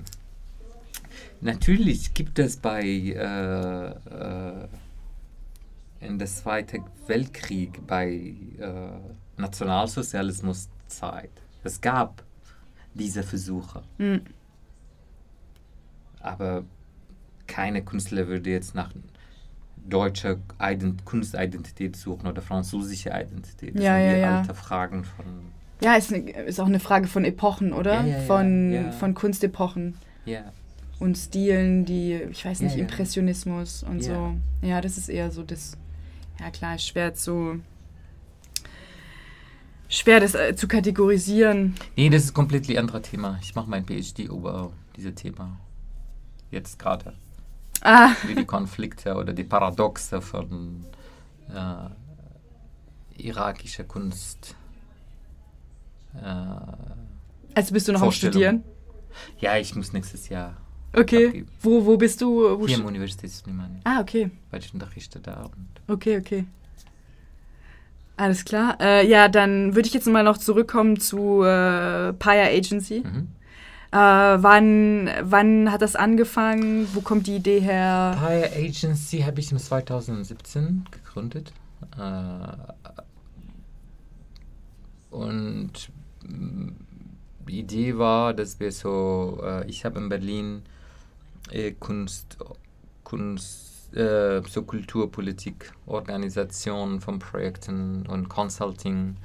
natürlich 1.42 2.14
gibt 2.14 2.40
es 2.40 2.56
bei, 2.56 2.84
äh, 2.86 3.88
äh, 3.90 4.68
in 6.00 6.18
der 6.20 6.28
Zweiten 6.28 6.84
Weltkrieg, 7.08 7.86
bei 7.86 8.34
äh, 8.60 8.92
Nationalsozialismuszeit, 9.36 11.32
es 11.66 11.82
gab 11.82 12.24
diese 12.94 13.24
Versuche. 13.24 13.82
Hm. 13.98 14.22
Aber 16.22 16.64
keine 17.48 17.84
Künstler 17.84 18.28
würde 18.28 18.50
jetzt 18.50 18.76
nach 18.76 18.92
deutscher 19.86 20.38
Ident 20.62 21.04
Kunstidentität 21.06 21.96
suchen 21.96 22.28
oder 22.28 22.42
französische 22.42 23.10
Identität. 23.10 23.76
Das 23.76 23.84
Ja, 23.84 23.96
sind 23.98 24.06
ja, 24.08 24.14
die 24.16 24.20
ja. 24.22 24.38
alte 24.40 24.54
Fragen 24.54 25.04
von. 25.04 25.26
Ja, 25.82 25.96
ist, 25.96 26.12
ne, 26.12 26.30
ist 26.32 26.60
auch 26.62 26.68
eine 26.68 26.80
Frage 26.80 27.08
von 27.08 27.26
Epochen, 27.26 27.74
oder? 27.74 28.06
Ja, 28.06 28.18
ja, 28.18 28.20
von, 28.22 28.94
von 28.98 29.14
Kunstepochen 29.14 29.96
Ja, 30.26 30.54
und 31.00 31.18
Stilen, 31.18 31.84
die, 31.84 32.14
ich 32.32 32.46
weiß 32.46 32.62
nicht. 32.62 32.78
Impressionismus 32.78 33.84
und 33.84 34.02
so. 34.04 34.36
Ja, 34.62 34.80
das 34.80 34.98
ist 34.98 35.10
eher 35.10 35.32
so 35.32 35.44
das, 35.44 35.76
ja 36.40 36.50
klar, 36.52 36.76
ist 36.76 36.88
schwer 36.88 37.14
zu, 37.14 37.60
schwer 39.90 40.22
das 40.22 40.36
äh, 40.36 40.56
zu 40.56 40.68
kategorisieren. 40.70 41.76
Nee, 41.98 42.10
das 42.10 42.24
ist 42.24 42.32
ein 42.32 42.36
komplett 42.36 42.78
anderes 42.78 43.02
Thema. 43.10 43.38
Ich 43.42 43.54
mache 43.54 43.70
mein 43.70 43.86
PhD 43.86 44.20
über 44.20 44.72
dieses 44.96 45.16
Thema. 45.16 45.60
Jetzt 46.52 46.80
gerade. 46.80 47.14
Ah, 47.84 48.12
Wie 48.26 48.36
die 48.36 48.46
Konflikte 48.46 49.16
oder 49.16 49.34
die 49.34 49.44
Paradoxe 49.44 50.22
von 50.22 50.86
äh, 51.54 53.22
irakischer 53.22 53.84
Kunst. 53.84 54.56
Äh, 56.16 56.26
also 57.56 57.74
bist 57.74 57.88
du 57.88 57.92
noch 57.92 58.02
am. 58.02 58.12
Studieren? 58.12 58.64
ja, 59.40 59.58
ich 59.58 59.76
muss 59.76 59.94
nächstes 59.94 60.30
Jahr 60.30 60.56
Okay. 60.96 61.28
abgeben. 61.28 61.48
Wo, 61.62 61.86
wo 61.86 61.98
bist 61.98 62.22
du? 62.22 62.60
Wo 62.60 62.68
Hier 62.68 62.78
im 62.78 62.86
Universitätslimani, 62.86 63.80
ah, 63.84 64.00
okay. 64.00 64.30
weil 64.52 64.60
ich 64.62 64.74
unterrichte 64.74 65.20
da. 65.20 65.44
Und 65.44 65.68
Okay, 65.94 66.18
okay. 66.20 66.46
Alles 68.16 68.46
klar. 68.46 68.78
Äh, 68.80 69.08
ja, 69.08 69.28
dann 69.28 69.76
würde 69.76 69.88
ich 69.88 69.94
jetzt 69.94 70.06
mal 70.08 70.24
noch 70.24 70.38
zurückkommen 70.38 71.00
zu 71.00 71.42
äh, 71.44 72.14
Paya 72.14 72.46
Agency. 72.46 73.02
mhm. 73.04 73.28
Äh, 73.94 73.96
wann, 73.96 75.08
wann 75.22 75.72
hat 75.72 75.84
das 75.84 75.96
angefangen? 75.96 76.88
Wo 76.96 77.02
kommt 77.02 77.28
die 77.28 77.36
Idee 77.36 77.60
her? 77.60 78.18
Pie 78.20 78.66
Agency 78.68 79.20
habe 79.20 79.40
ich 79.40 79.52
im 79.52 79.60
2017 79.60 80.86
gegründet. 80.90 81.54
Äh, 81.96 82.48
und 85.12 85.92
mm, 86.24 86.70
die 87.48 87.60
Idee 87.60 87.96
war, 88.00 88.34
dass 88.34 88.60
wir 88.60 88.72
so, 88.72 89.40
äh, 89.44 89.70
ich 89.70 89.86
habe 89.86 90.00
in 90.00 90.10
Berlin 90.10 90.64
äh, 91.52 91.74
Kunst, 91.74 92.40
Kunst, 93.04 93.96
äh, 93.96 94.42
so 94.50 94.64
Kulturpolitik, 94.64 95.72
Organisation 95.86 97.00
von 97.00 97.20
Projekten 97.20 98.08
und 98.08 98.28
Consulting. 98.28 99.18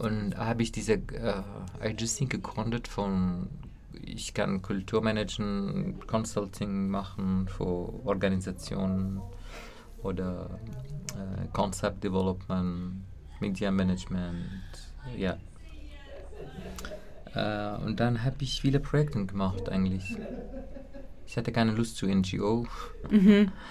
Und 0.00 0.36
habe 0.36 0.62
ich 0.62 0.70
diese 0.70 0.94
äh, 0.94 1.42
Agency 1.80 2.26
gegründet 2.26 2.86
von 2.86 3.48
ich 4.00 4.32
kann 4.32 4.62
Kulturmanagen, 4.62 5.98
Consulting 6.06 6.88
machen 6.88 7.48
für 7.48 8.06
Organisationen 8.06 9.20
oder 10.02 10.60
äh, 11.14 11.48
Concept 11.52 12.04
Development, 12.04 13.04
Media 13.40 13.70
Management, 13.70 14.44
ja. 15.16 15.36
Äh, 17.34 17.84
und 17.84 18.00
dann 18.00 18.24
habe 18.24 18.36
ich 18.40 18.60
viele 18.60 18.80
Projekte 18.80 19.24
gemacht 19.26 19.68
eigentlich. 19.68 20.16
Ich 21.26 21.36
hatte 21.36 21.52
keine 21.52 21.72
Lust 21.72 21.96
zu 21.96 22.06
NGO. 22.06 22.66
Mhm. 23.10 23.52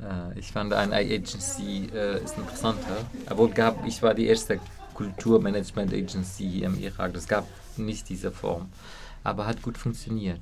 Äh, 0.00 0.38
ich 0.38 0.50
fand 0.50 0.72
eine 0.72 0.96
Agency 0.96 1.86
äh, 1.94 2.24
ist 2.24 2.36
interessanter. 2.36 2.96
Aber 3.26 3.46
gab, 3.48 3.86
ich 3.86 4.02
war 4.02 4.14
die 4.14 4.26
erste 4.26 4.58
Kulturmanagement 4.94 5.92
Agency 5.92 6.48
hier 6.48 6.66
im 6.66 6.78
Irak. 6.78 7.14
Das 7.14 7.26
gab 7.28 7.46
nicht 7.76 8.08
diese 8.08 8.30
Form. 8.30 8.68
Aber 9.24 9.46
hat 9.46 9.62
gut 9.62 9.78
funktioniert. 9.78 10.40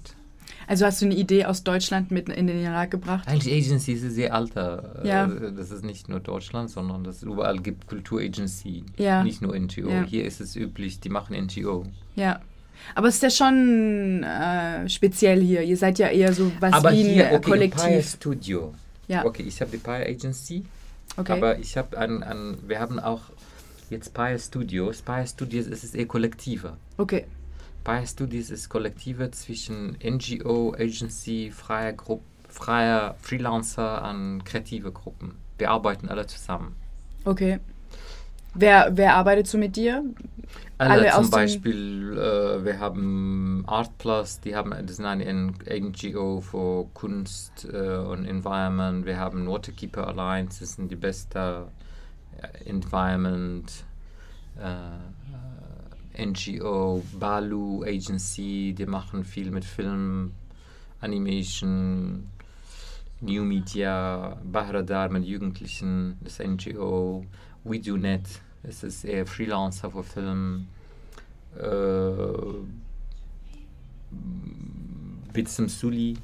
Also 0.67 0.85
hast 0.87 1.01
du 1.01 1.07
eine 1.07 1.15
Idee 1.15 1.45
aus 1.45 1.63
Deutschland 1.65 2.11
mit 2.11 2.29
in 2.29 2.47
den 2.47 2.63
Irak 2.63 2.91
gebracht? 2.91 3.27
Eigentlich 3.29 3.53
Agency 3.67 3.93
ist 3.93 4.03
sehr 4.15 4.35
alter. 4.35 5.01
Ja. 5.05 5.27
Äh, 5.27 5.53
Das 5.53 5.71
ist 5.71 5.85
nicht 5.85 6.09
nur 6.09 6.21
Deutschland, 6.21 6.71
sondern 6.71 7.05
das 7.05 7.23
überall 7.23 7.59
gibt 7.59 7.87
Kulturagency. 7.87 8.85
Ja. 8.97 9.23
Nicht 9.23 9.43
nur 9.43 9.59
NGO. 9.59 9.89
Ja. 9.91 10.05
Hier 10.05 10.25
ist 10.25 10.41
es 10.41 10.57
üblich, 10.57 11.01
die 11.01 11.09
machen 11.09 11.37
NGO. 11.37 11.85
Ja. 12.17 12.41
Aber 12.95 13.09
es 13.09 13.17
ist 13.17 13.23
ja 13.23 13.31
schon 13.31 14.23
äh, 14.23 14.89
speziell 14.89 15.41
hier. 15.43 15.63
Ihr 15.63 15.77
seid 15.77 15.99
ja 15.99 16.09
eher 16.09 16.33
so 16.33 16.51
was 16.61 16.73
Aber 16.73 16.93
wie 16.93 17.01
ein 17.05 17.11
hier, 17.11 17.25
äh, 17.31 17.37
okay, 17.37 17.53
Empire 17.53 17.69
Kollektiv. 17.71 18.11
Studio. 18.13 18.75
Ja, 19.09 19.25
Okay, 19.25 19.43
ich 19.43 19.61
habe 19.61 19.71
die 19.73 19.77
Pire 19.79 20.07
Agency. 20.07 20.65
okay. 21.17 21.33
Aber 21.33 21.59
ich 21.59 21.77
habe 21.77 21.99
an, 21.99 22.23
an, 22.23 22.57
wir 22.67 22.79
haben 22.81 22.99
auch 23.01 23.21
jetzt 23.91 24.15
Pire 24.15 24.39
Studios. 24.39 25.03
Pire 25.03 25.27
Studios 25.27 25.67
ist 25.67 25.85
es 25.85 25.95
eher 25.95 26.07
kollektiver. 26.07 26.77
okay. 26.97 27.27
Pire 27.83 28.07
Studios 28.07 28.51
ist 28.51 28.69
kollektiver 28.69 29.33
zwischen 29.33 29.97
NGO, 30.05 30.75
Agency, 30.75 31.51
freier 31.51 31.95
Gruppe, 31.95 32.25
freier 32.47 33.15
Freelancer 33.21 34.03
an 34.03 34.45
kreative 34.45 34.93
Gruppen. 34.93 35.37
Wir 35.57 35.71
arbeiten 35.71 36.09
alle 36.09 36.27
zusammen. 36.27 36.77
Okay. 37.25 37.59
Wer, 38.55 38.91
wer 38.93 39.15
arbeitet 39.15 39.47
so 39.47 39.57
mit 39.57 39.77
dir? 39.77 40.05
Alle, 40.77 40.91
Alle 40.91 41.11
zum 41.11 41.31
Beispiel, 41.31 42.19
äh, 42.19 42.65
wir 42.65 42.81
haben 42.81 43.65
Art 43.67 43.97
Plus, 43.99 44.41
die 44.41 44.57
haben, 44.57 44.71
das 44.71 44.93
ist 44.93 45.01
eine 45.05 45.33
NGO 45.33 46.41
für 46.41 46.87
Kunst 46.95 47.69
äh, 47.73 47.97
und 47.97 48.25
Environment. 48.25 49.07
Wir 49.07 49.19
haben 49.19 49.47
Waterkeeper 49.47 50.09
Alliance, 50.09 50.61
das 50.61 50.75
sind 50.75 50.91
die 50.91 50.97
beste 50.97 51.67
äh, 51.69 51.80
Environment 52.65 53.85
äh, 54.59 56.27
NGO. 56.27 57.03
Balu 57.19 57.85
Agency, 57.85 58.75
die 58.77 58.87
machen 58.87 59.25
viel 59.25 59.51
mit 59.51 59.65
Film, 59.65 60.33
Animation, 61.01 62.29
New 63.21 63.45
Media, 63.45 64.39
Bahradar 64.45 65.11
mit 65.11 65.25
Jugendlichen, 65.25 66.17
das 66.23 66.39
NGO. 66.39 67.25
We 67.65 67.79
Do 67.79 67.97
Net, 67.97 68.27
es 68.63 68.83
ist 68.83 69.05
eher 69.05 69.27
Freelancer 69.27 69.91
für 69.91 70.03
Film. 70.03 70.69
Äh, 71.57 72.43
Bitsum 75.33 75.69
Suli, 75.69 76.17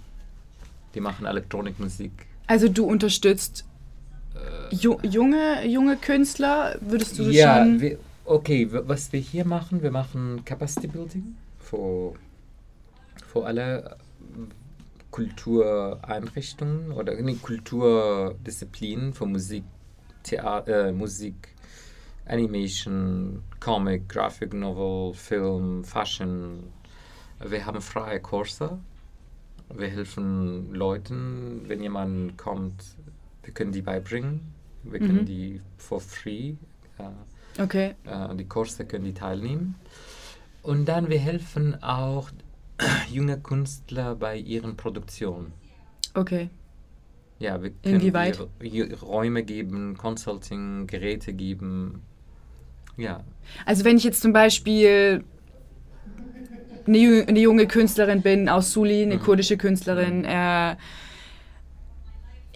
die 0.94 1.00
machen 1.00 1.26
Elektronikmusik. 1.26 2.26
Also 2.46 2.68
du 2.68 2.86
unterstützt 2.86 3.65
ju 4.70 4.98
junge, 5.02 5.66
junge 5.66 5.96
Künstler, 5.96 6.78
würdest 6.80 7.18
du 7.18 7.24
das 7.24 7.34
Ja, 7.34 7.58
schon... 7.58 7.80
wir, 7.80 7.98
okay, 8.24 8.68
was 8.70 9.12
wir 9.12 9.20
hier 9.20 9.44
machen, 9.44 9.82
wir 9.82 9.90
machen 9.90 10.44
Capacity 10.44 10.86
Building 10.86 11.36
für, 11.58 12.14
für 13.26 13.46
alle 13.46 13.78
äh, 13.84 13.94
Kultureinrichtungen 15.10 16.92
oder 16.92 17.14
nee, 17.20 17.36
Kulturdisziplinen 17.36 19.14
für 19.14 19.26
Musik, 19.26 19.64
Theater, 20.22 20.88
äh, 20.88 20.92
Musik, 20.92 21.48
Animation, 22.26 23.42
Comic, 23.60 24.08
Graphic 24.08 24.52
Novel, 24.52 25.14
Film, 25.14 25.84
Fashion. 25.84 26.64
Wir 27.38 27.64
haben 27.64 27.80
freie 27.80 28.20
Kurse. 28.20 28.78
Wir 29.74 29.88
helfen 29.88 30.72
Leuten, 30.74 31.62
wenn 31.66 31.82
jemand 31.82 32.36
kommt, 32.36 32.84
wir 33.42 33.52
können 33.54 33.72
die 33.72 33.82
beibringen. 33.82 34.55
Wir 34.90 35.00
können 35.00 35.20
Mhm. 35.22 35.26
die 35.26 35.60
for 35.78 36.00
free, 36.00 36.54
äh, 36.98 37.62
Okay, 37.62 37.94
äh, 38.04 38.34
die 38.36 38.44
Kurse 38.44 38.84
können 38.84 39.04
die 39.04 39.14
teilnehmen. 39.14 39.74
Und 40.62 40.86
dann 40.86 41.08
wir 41.08 41.18
helfen 41.18 41.82
auch 41.82 42.30
junge 43.10 43.38
Künstler 43.40 44.14
bei 44.14 44.36
ihren 44.36 44.76
Produktionen. 44.76 45.52
okay. 46.14 46.50
Ja, 47.38 47.62
wir 47.62 47.70
können 47.82 47.96
Inwieweit? 47.96 48.38
Räume 49.02 49.42
geben, 49.42 49.96
Consulting, 49.98 50.86
Geräte 50.86 51.34
geben. 51.34 52.00
Ja, 52.96 53.24
Also 53.66 53.84
wenn 53.84 53.98
ich 53.98 54.04
jetzt 54.04 54.22
zum 54.22 54.32
Beispiel 54.32 55.22
eine, 56.86 56.96
ju- 56.98 57.28
eine 57.28 57.38
junge 57.40 57.66
Künstlerin 57.66 58.22
bin 58.22 58.48
aus 58.48 58.72
Suli, 58.72 59.02
eine 59.02 59.16
Mhm. 59.16 59.20
kurdische 59.20 59.58
Künstlerin, 59.58 60.24
äh, 60.24 60.76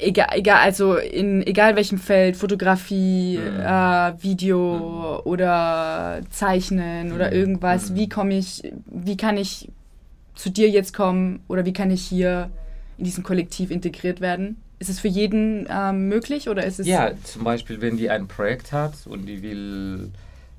egal, 0.01 0.29
egal, 0.33 0.59
also 0.63 0.97
in 0.97 1.47
egal 1.47 1.77
welchem 1.77 1.99
Feld, 1.99 2.37
Fotografie, 2.37 3.39
Mhm. 3.39 3.61
äh, 3.61 4.23
Video 4.23 5.21
oder 5.25 6.21
Zeichnen 6.31 7.13
oder 7.13 7.29
Mhm. 7.29 7.37
irgendwas, 7.37 7.91
Mhm. 7.91 7.95
wie 7.97 8.09
komme 8.09 8.35
ich, 8.39 8.63
wie 8.87 9.17
kann 9.17 9.37
ich 9.37 9.69
zu 10.35 10.51
dir 10.51 10.69
jetzt 10.71 10.93
kommen 10.95 11.41
oder 11.49 11.65
wie 11.67 11.73
kann 11.73 11.91
ich 11.91 12.03
hier 12.03 12.51
in 12.99 13.05
diesem 13.05 13.23
Kollektiv 13.25 13.71
integriert 13.71 14.21
werden? 14.21 14.57
Ist 14.79 14.89
es 14.89 14.99
für 15.01 15.09
jeden 15.09 15.67
ähm, 15.71 16.09
möglich 16.09 16.49
oder 16.49 16.65
ist 16.65 16.81
es 16.81 16.87
ja, 16.87 17.13
zum 17.25 17.45
Beispiel, 17.45 17.81
wenn 17.83 17.97
die 17.99 18.09
ein 18.09 18.27
Projekt 18.29 18.73
hat 18.73 18.95
und 19.07 19.27
die 19.27 19.43
will, 19.43 20.11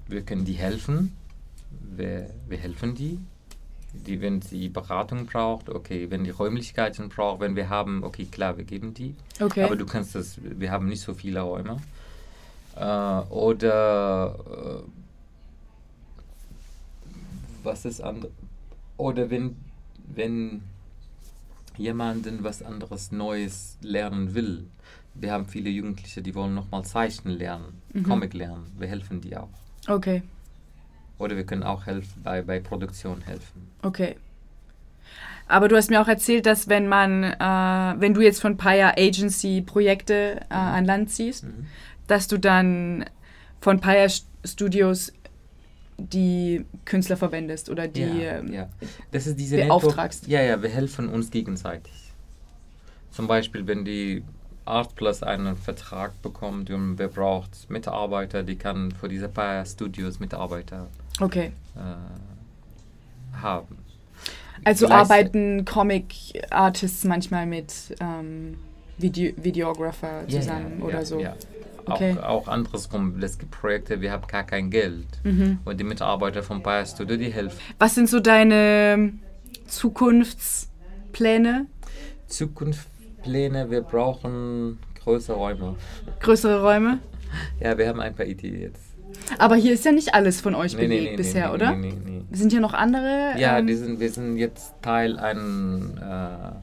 wir 0.08 0.21
können 0.21 0.45
die 0.45 0.54
helfen. 0.54 1.13
Wir, 1.95 2.30
wir 2.47 2.58
helfen 2.60 2.93
die. 2.95 3.17
Die, 3.93 4.21
wenn 4.21 4.41
sie 4.41 4.69
Beratung 4.69 5.25
braucht, 5.25 5.69
okay, 5.69 6.10
wenn 6.10 6.23
die 6.23 6.30
Räumlichkeiten 6.30 7.10
braucht, 7.10 7.41
wenn 7.41 7.56
wir 7.56 7.69
haben, 7.69 8.04
okay, 8.04 8.25
klar, 8.25 8.58
wir 8.58 8.63
geben 8.63 8.93
die. 8.93 9.15
okay? 9.39 9.63
Aber 9.63 9.75
du 9.75 9.86
kannst 9.86 10.15
das, 10.15 10.38
wir 10.41 10.71
haben 10.71 10.88
nicht 10.88 11.01
so 11.01 11.13
viele 11.13 11.41
Räume. 11.41 11.77
Äh, 12.75 12.86
oder 13.30 14.36
äh, 14.49 14.89
was 17.63 17.86
ist 17.86 18.01
andere? 18.01 18.32
Oder 18.97 19.30
wenn, 19.30 19.56
wenn 20.15 20.62
jemanden 21.77 22.43
was 22.43 22.62
anderes 22.63 23.12
Neues 23.12 23.77
lernen 23.82 24.34
will. 24.36 24.67
Wir 25.13 25.32
haben 25.34 25.45
viele 25.45 25.69
Jugendliche, 25.69 26.21
die 26.21 26.34
wollen 26.36 26.54
nochmal 26.54 26.84
Zeichnen 26.86 27.38
lernen, 27.38 27.82
Mhm. 27.93 28.04
Comic 28.04 28.34
lernen. 28.34 28.71
Wir 28.77 28.88
helfen 28.88 29.19
die 29.21 29.36
auch. 29.36 29.49
Okay, 29.88 30.21
Oder 31.21 31.36
wir 31.38 31.45
können 31.45 31.63
auch 31.63 31.86
helfen, 31.86 32.21
bei, 32.23 32.41
bei 32.41 32.60
Produktion 32.60 33.21
helfen. 33.21 33.67
okay. 33.84 34.15
Aber 35.47 35.67
du 35.67 35.75
hast 35.75 35.89
mir 35.89 36.01
auch 36.01 36.07
erzählt, 36.07 36.45
dass 36.45 36.69
wenn 36.69 36.88
man, 36.88 37.23
äh, 37.25 37.99
wenn 37.99 38.13
du 38.13 38.21
jetzt 38.21 38.39
von 38.41 38.55
Paya 38.55 38.93
Agency 38.97 39.62
Projekte 39.62 40.39
äh, 40.49 40.53
an 40.53 40.86
Land 40.86 41.10
ziehst, 41.12 41.43
Mhm. 41.43 41.67
dass 42.07 42.27
du 42.29 42.38
dann 42.38 43.03
von 43.60 43.81
Paya 43.81 44.05
St- 44.05 44.23
Studios 44.45 45.12
die 45.97 46.65
Künstler 46.86 47.17
verwendest 47.17 47.69
oder 47.69 47.88
die. 47.89 47.99
ja, 48.01 48.38
ähm, 48.39 48.53
ja. 48.53 48.69
Das 49.12 49.27
ist 49.27 49.38
diese 49.38 49.57
beauftragst. 49.57 50.23
Network- 50.23 50.31
Ja, 50.41 50.47
ja, 50.55 50.62
wir 50.63 50.69
helfen 50.69 51.10
uns 51.10 51.29
gegenseitig. 51.29 51.91
Zum 53.12 53.27
Beispiel, 53.27 53.67
wenn 53.67 53.84
die 53.84 54.23
Art 54.63 54.95
Plus 54.95 55.21
einen 55.21 55.57
Vertrag 55.57 56.19
bekommt 56.21 56.69
und 56.69 56.97
wir 56.97 57.10
braucht 57.10 57.69
Mitarbeiter, 57.69 58.41
die 58.43 58.55
kann 58.55 58.91
für 58.91 59.10
diese 59.10 59.27
paar 59.27 59.65
Studios 59.65 60.19
Mitarbeiter 60.21 60.88
Okay. 61.19 61.52
äh, 61.76 63.38
haben. 63.38 63.78
Also 64.63 64.86
Gleichzei- 64.86 64.93
arbeiten 64.93 65.65
Comic-Artists 65.65 67.04
manchmal 67.06 67.45
mit 67.45 67.74
ähm, 68.00 68.58
Video 68.97 69.34
Videographer 69.38 70.28
zusammen 70.28 70.80
ja, 70.80 70.86
oder 70.86 71.00
ja, 71.00 71.06
so. 71.06 71.19
Ja. 71.19 71.36
Okay. 71.86 72.15
Auch, 72.19 72.24
auch 72.24 72.47
andersrum, 72.47 73.19
es 73.21 73.39
gibt 73.39 73.52
Projekte, 73.52 74.02
wir 74.02 74.12
haben 74.12 74.28
gar 74.28 74.43
kein 74.43 74.69
Geld. 74.69 75.08
Mhm. 75.24 75.60
Und 75.65 75.80
die 75.80 75.84
Mitarbeiter 75.84 76.43
vom 76.43 76.62
Bayer 76.62 76.86
Studio, 76.86 77.17
die 77.17 77.34
helfen. 77.34 77.58
Was 77.80 77.95
sind 77.95 78.08
so 78.08 78.19
deine 78.19 79.13
Zukunftspläne? 79.65 81.65
Zukunftspläne, 82.28 83.71
wir 83.71 83.82
brauchen 83.82 84.78
größere 85.04 85.36
Räume. 85.36 85.76
Größere 86.19 86.62
Räume? 86.62 87.00
Ja, 87.62 87.78
wir 87.78 87.88
haben 87.88 88.02
ein 88.02 88.13
paar 88.13 88.26
Ideen 88.26 88.60
jetzt. 88.60 88.90
Aber 89.38 89.56
hier 89.56 89.74
ist 89.74 89.86
ja 89.86 89.91
nicht 89.91 90.13
alles 90.13 90.41
von 90.41 90.56
euch 90.56 90.76
Nee, 90.76 90.82
belegt 90.82 91.12
nee, 91.12 91.15
bisher, 91.17 91.50
nee, 91.50 91.54
oder? 91.54 91.76
Nee, 91.76 91.93
nee, 92.04 92.24
nee. 92.30 92.36
Sind 92.36 92.52
hier 92.52 92.62
noch 92.62 92.74
andere? 92.74 93.34
Ja, 93.38 93.58
ähm, 93.58 93.76
sind, 93.76 94.00
wir 94.00 94.10
sind 94.12 94.38
jetzt 94.38 94.74
Teil 94.82 95.17
ein 95.19 95.97
äh, 95.97 96.56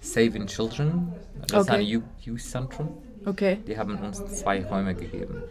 Saving 0.00 0.46
Children. 0.46 1.12
Das 1.48 1.62
ist 1.62 1.68
Okay. 1.70 1.80
ein 1.80 1.86
Youth 1.86 2.02
Youth 2.20 2.40
Zentrum. 2.40 2.88
Okay. 3.24 3.58
Die 3.66 3.76
haben 3.78 3.96
uns 3.98 4.24
zwei 4.26 4.64
Räume 4.64 4.94
gegeben. 4.94 5.42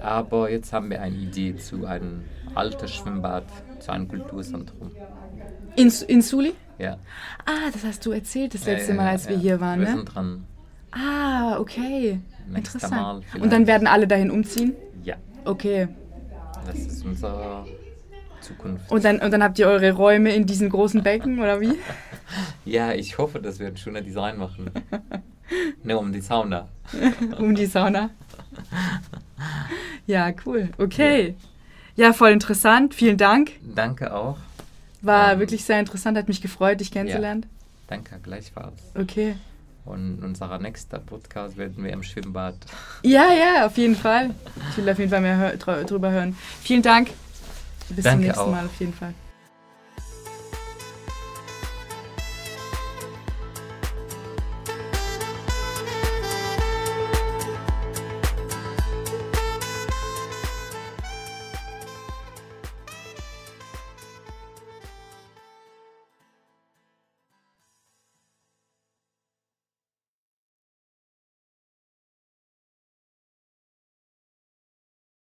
Aber 0.00 0.50
jetzt 0.50 0.72
haben 0.72 0.90
wir 0.90 1.00
eine 1.02 1.16
Idee 1.16 1.56
zu 1.56 1.86
einem 1.86 2.24
alten 2.54 2.86
Schwimmbad, 2.88 3.44
zu 3.80 3.90
einem 3.92 4.08
Kulturzentrum. 4.08 4.92
In, 5.76 5.92
in 6.08 6.22
Suli? 6.22 6.54
Ja. 6.78 6.98
Ah, 7.44 7.70
das 7.72 7.84
hast 7.84 8.06
du 8.06 8.12
erzählt 8.12 8.54
das 8.54 8.64
letzte 8.64 8.92
ja, 8.92 8.96
Mal, 8.96 9.04
ja, 9.06 9.10
als 9.10 9.28
wir 9.28 9.36
ja. 9.36 9.42
hier 9.42 9.60
waren, 9.60 9.80
Wir 9.80 9.88
ne? 9.88 9.94
sind 9.96 10.04
dran. 10.14 10.44
Ah, 10.92 11.58
okay. 11.58 12.20
Nächstes 12.48 12.82
Interessant. 12.82 13.24
Mal 13.34 13.42
Und 13.42 13.52
dann 13.52 13.66
werden 13.66 13.86
alle 13.86 14.06
dahin 14.06 14.30
umziehen? 14.30 14.74
Ja, 15.44 15.50
Okay. 15.50 15.88
das 16.66 16.78
ist 16.78 17.04
unsere 17.04 17.66
Zukunft. 18.40 18.90
Und 18.90 19.04
dann, 19.04 19.20
und 19.20 19.30
dann 19.32 19.42
habt 19.42 19.58
ihr 19.58 19.66
eure 19.66 19.92
Räume 19.92 20.34
in 20.34 20.46
diesen 20.46 20.68
großen 20.68 21.02
Becken, 21.02 21.38
oder 21.38 21.60
wie? 21.60 21.74
Ja, 22.66 22.92
ich 22.92 23.16
hoffe, 23.16 23.40
dass 23.40 23.58
wir 23.58 23.68
ein 23.68 23.76
schönes 23.78 24.04
Design 24.04 24.36
machen. 24.36 24.70
ne, 25.82 25.96
um 25.96 26.12
die 26.12 26.20
Sauna. 26.20 26.68
um 27.38 27.54
die 27.54 27.64
Sauna. 27.64 28.10
Ja, 30.06 30.30
cool. 30.44 30.68
Okay. 30.76 31.34
Ja, 31.96 32.12
voll 32.12 32.30
interessant. 32.32 32.94
Vielen 32.94 33.16
Dank. 33.16 33.52
Danke 33.62 34.12
auch. 34.14 34.36
War 35.00 35.32
Ähm, 35.32 35.38
wirklich 35.40 35.64
sehr 35.64 35.80
interessant. 35.80 36.18
Hat 36.18 36.28
mich 36.28 36.42
gefreut, 36.42 36.80
dich 36.80 36.90
kennenzulernen. 36.90 37.46
Danke 37.86 38.18
gleichfalls. 38.22 38.82
Okay. 38.94 39.36
Und 39.88 40.22
unser 40.22 40.58
nächster 40.58 40.98
Podcast 40.98 41.56
werden 41.56 41.82
wir 41.82 41.92
im 41.92 42.02
Schwimmbad. 42.02 42.54
Ja, 43.02 43.32
ja, 43.32 43.66
auf 43.66 43.76
jeden 43.78 43.96
Fall. 43.96 44.34
Ich 44.70 44.76
will 44.76 44.88
auf 44.90 44.98
jeden 44.98 45.10
Fall 45.10 45.20
mehr 45.22 45.36
hör 45.36 45.52
drü- 45.54 45.84
drüber 45.84 46.10
hören. 46.10 46.36
Vielen 46.62 46.82
Dank. 46.82 47.08
Bis 47.88 47.96
zum 47.96 48.04
Danke 48.04 48.26
nächsten 48.26 48.40
auch. 48.40 48.50
Mal 48.50 48.66
auf 48.66 48.78
jeden 48.80 48.92
Fall. 48.92 49.14